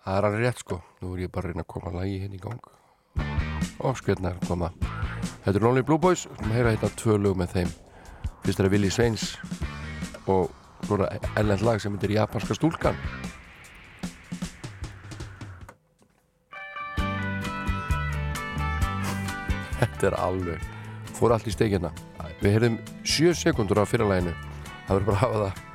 Það 0.00 0.16
er 0.16 0.26
alveg 0.28 0.40
rétt 0.40 0.62
sko, 0.62 0.78
nú 1.02 1.10
er 1.12 1.26
ég 1.26 1.32
bara 1.34 1.50
að 1.50 1.52
reyna 1.52 1.64
að 1.66 1.72
koma 1.74 1.92
lagi 1.98 2.14
henni 2.22 2.38
í 2.38 2.40
gang. 2.40 2.70
Og 3.84 3.98
skvetna 4.00 4.32
að 4.32 4.46
koma. 4.48 4.70
Þetta 5.44 5.52
er 5.52 5.66
Lonely 5.66 5.84
Blue 5.84 6.00
Boys, 6.00 6.24
við 6.24 6.38
erum 6.38 6.48
að 6.48 6.56
heyra 6.56 6.72
hérna 6.72 6.90
tvö 7.02 7.18
lög 7.20 7.36
með 7.36 7.52
þeim. 7.58 7.74
Fyrst 8.40 8.56
er 8.56 8.64
það 8.64 8.72
Willi 8.72 8.92
Sveins 8.94 9.26
og 10.32 10.48
svona 10.86 11.10
ellend 11.36 11.66
lag 11.68 11.84
sem 11.84 11.98
heitir 11.98 12.16
Japanska 12.16 12.56
stúlkan. 12.56 12.96
Þetta 19.76 20.08
er 20.08 20.22
alveg 20.24 20.70
fór 21.18 21.36
allt 21.36 21.50
í 21.50 21.52
steikina 21.52 21.92
Við 22.40 22.54
heyrðum 22.54 22.78
7 23.04 23.34
sekundur 23.36 23.82
af 23.82 23.90
fyrirlæginu 23.92 24.32
það 24.90 24.98
verður 24.98 25.10
bara 25.10 25.18
að 25.18 25.22
hafa 25.22 25.42
það 25.44 25.69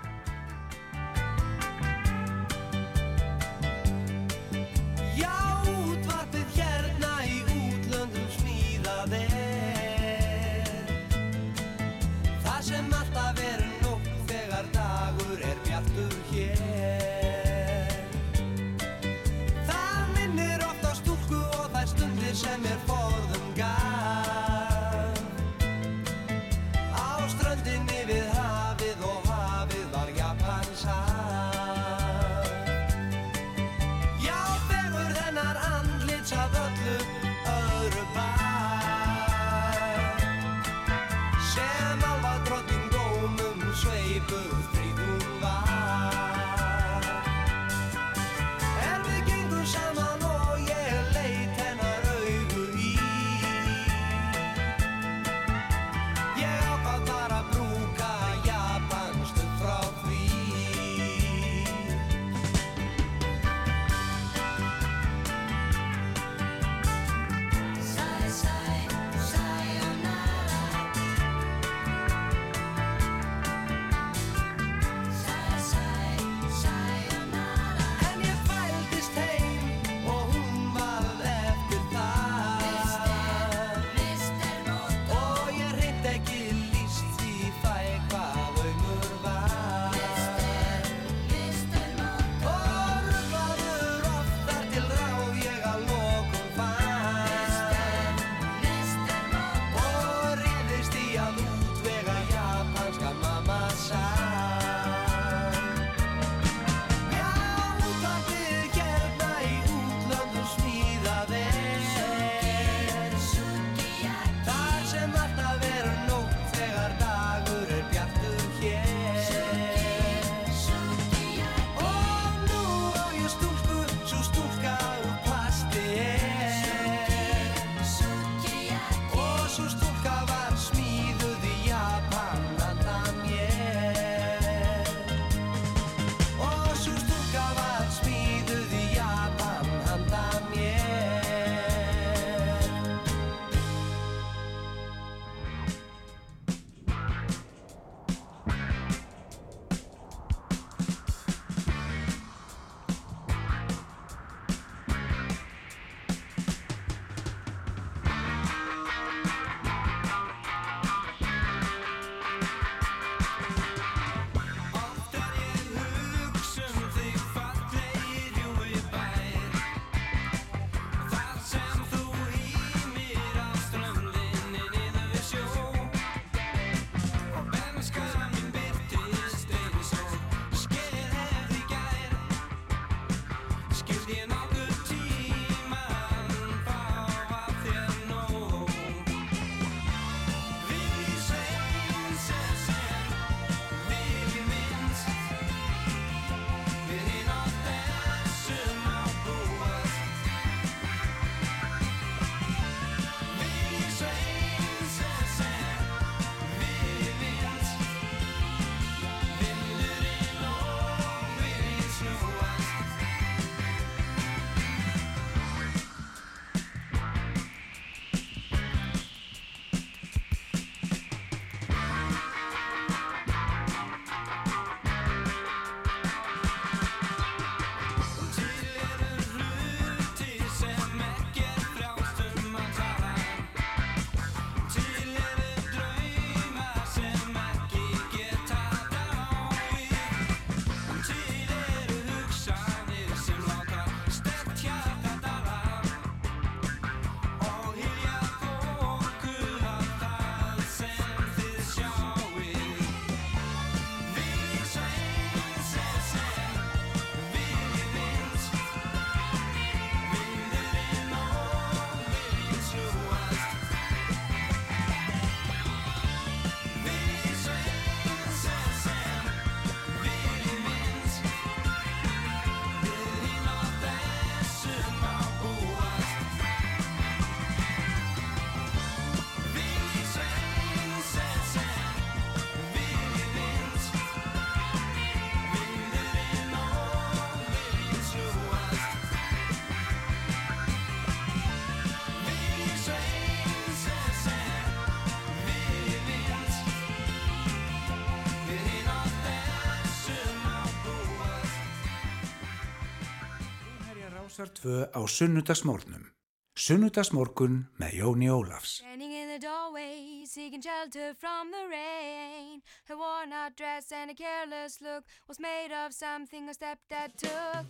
Rásar 304.35 304.51
2 304.51 304.91
á 304.91 304.99
sunnudagsmórnum. 305.07 306.11
Sunnudagsmórkun 306.59 307.71
með 307.79 307.91
Jóni 308.03 308.27
Ólafs. 308.27 308.83
Standing 308.83 309.15
in 309.15 309.31
the 309.31 309.39
doorway, 309.39 310.27
seeking 310.27 310.59
shelter 310.59 311.15
from 311.15 311.51
the 311.55 311.63
rain 311.71 312.59
Her 312.83 312.97
worn 312.97 313.31
out 313.31 313.55
dress 313.55 313.93
and 313.93 314.11
a 314.11 314.13
careless 314.13 314.81
look 314.81 315.05
Was 315.29 315.39
made 315.39 315.71
of 315.71 315.93
something 315.93 316.47
her 316.47 316.53
stepdad 316.53 317.15
took 317.15 317.67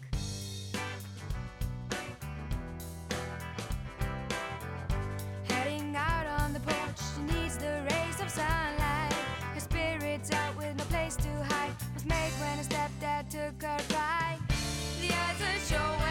Heading 5.53 5.95
out 5.95 6.25
on 6.41 6.53
the 6.53 6.61
porch, 6.61 6.99
she 7.13 7.21
needs 7.29 7.57
the 7.57 7.85
rays 7.93 8.17
of 8.17 8.29
sunlight 8.33 9.13
Her 9.53 9.61
spirit's 9.61 10.31
out 10.31 10.57
with 10.57 10.75
no 10.77 10.85
place 10.85 11.15
to 11.17 11.29
hide 11.53 11.77
Was 11.93 12.05
made 12.05 12.33
when 12.41 12.57
her 12.57 12.65
stepdad 12.65 13.29
took 13.29 13.61
her 13.61 13.77
ride 13.93 14.41
The 15.01 15.13
eyes 15.13 15.37
that 15.37 15.61
show 15.69 16.04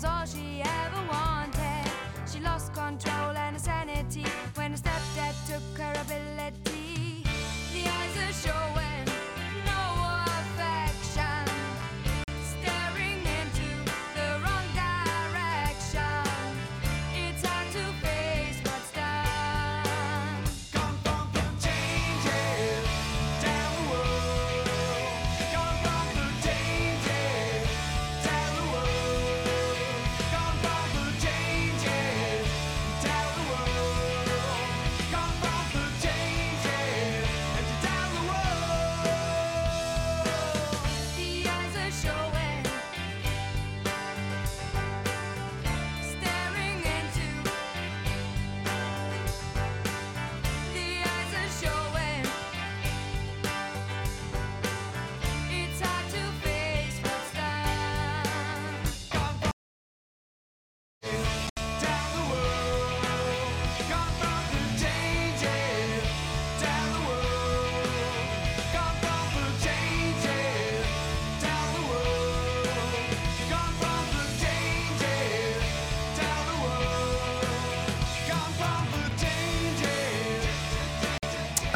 was 0.00 0.04
all 0.08 0.24
she 0.24 0.62
ever 0.62 1.02
wanted. 1.08 1.90
She 2.30 2.40
lost 2.40 2.72
control 2.72 3.36
and 3.36 3.56
her 3.56 3.62
sanity 3.62 4.24
when 4.54 4.70
her 4.72 4.76
stepdad 4.78 5.34
took 5.46 5.78
her 5.78 5.92
ability. 6.00 7.24
The 7.72 7.82
eyes 7.86 8.16
are 8.16 8.32
showing 8.32 8.79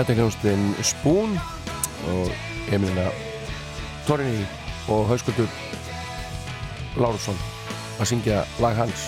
Þetta 0.05 0.13
er 0.13 0.19
hljómsveitin 0.21 0.65
Spoon 0.85 1.31
og 2.13 2.73
Emilina 2.77 3.07
Torrini 4.05 4.43
og 4.93 5.07
Hauskuldur 5.09 5.49
Lárusson 7.01 7.39
að 7.97 8.11
syngja 8.11 8.43
lag 8.61 8.77
hans. 8.77 9.07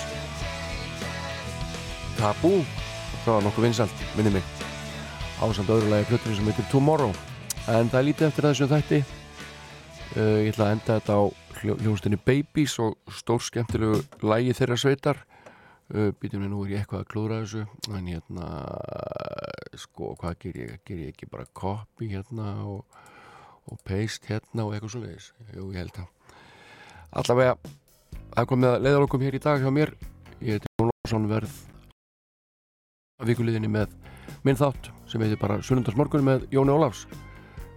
Tabú 2.16 2.62
það 3.27 3.28
var 3.28 3.44
nokkuð 3.44 3.66
vinsalt, 3.66 4.06
minni 4.16 4.32
mig 4.39 4.48
ásand 5.44 5.68
öðru 5.68 5.93
lagi 5.93 6.09
plötunum 6.09 6.39
sem 6.39 6.48
heitir 6.48 6.70
Tomorrow. 6.73 7.12
En 7.68 7.93
það 7.93 8.01
er 8.01 8.09
lítið 8.09 8.28
eftir 8.31 8.48
þessum 8.48 8.73
þætti. 8.73 9.05
Uh, 10.16 10.39
ég 10.47 10.52
ætla 10.55 10.70
að 10.70 10.77
enda 10.78 10.97
þetta 10.97 11.20
á 11.20 11.23
hljó- 11.60 11.81
hljómsveitinni 11.82 12.23
Babies 12.24 12.81
og 12.81 12.97
stór 13.12 13.44
skemmtilegu 13.44 14.01
lagi 14.24 14.56
þeirra 14.56 14.81
sveitar 14.81 15.20
býtum 15.92 16.42
við 16.42 16.50
nú 16.50 16.64
er 16.64 16.74
ég 16.74 16.82
eitthvað 16.82 17.04
að 17.04 17.10
klúra 17.12 17.40
þessu 17.44 17.64
en 17.94 18.10
hérna 18.10 18.50
sko 19.78 20.14
hvað 20.18 20.38
ger 20.42 20.60
ég, 20.64 20.76
ger 20.86 21.02
ég 21.04 21.14
ekki 21.14 21.30
bara 21.30 21.46
copy 21.54 22.10
hérna 22.10 22.52
og, 22.66 23.00
og 23.70 23.82
paste 23.86 24.32
hérna 24.32 24.66
og 24.66 24.74
eitthvað 24.74 24.94
svo 24.96 25.02
leiðis 25.04 25.32
jú 25.54 25.70
ég 25.70 25.84
held 25.84 26.00
að 26.02 26.12
allavega 27.22 27.76
það 28.36 28.48
kom 28.50 28.62
með 28.64 28.98
okkur 29.00 29.24
hér 29.24 29.38
í 29.38 29.42
dag 29.42 29.62
hjá 29.62 29.72
mér. 29.72 29.94
Ég 30.44 30.58
heiti 30.58 30.72
Jón 30.76 30.90
Lórsson 30.90 31.28
verð 31.30 31.54
að 33.16 33.30
vikuliðinni 33.30 33.70
með 33.72 33.94
minn 34.44 34.58
þátt 34.58 34.90
sem 35.08 35.22
heitir 35.24 35.40
bara 35.40 35.62
Sunnundarsmorgun 35.64 36.26
með 36.26 36.48
Jóni 36.52 36.74
Ólafs. 36.74 37.06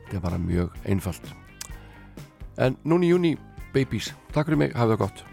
Þetta 0.10 0.19
er 0.19 0.26
bara 0.26 0.41
mjög 0.41 0.76
einfalt. 0.90 1.34
En 2.60 2.76
núni 2.84 3.14
júni 3.14 3.38
Babies, 3.72 4.11
takk 4.34 4.49
fyrir 4.49 4.65
mig, 4.65 4.73
hafið 4.76 4.98
það 4.98 5.03
gott 5.06 5.29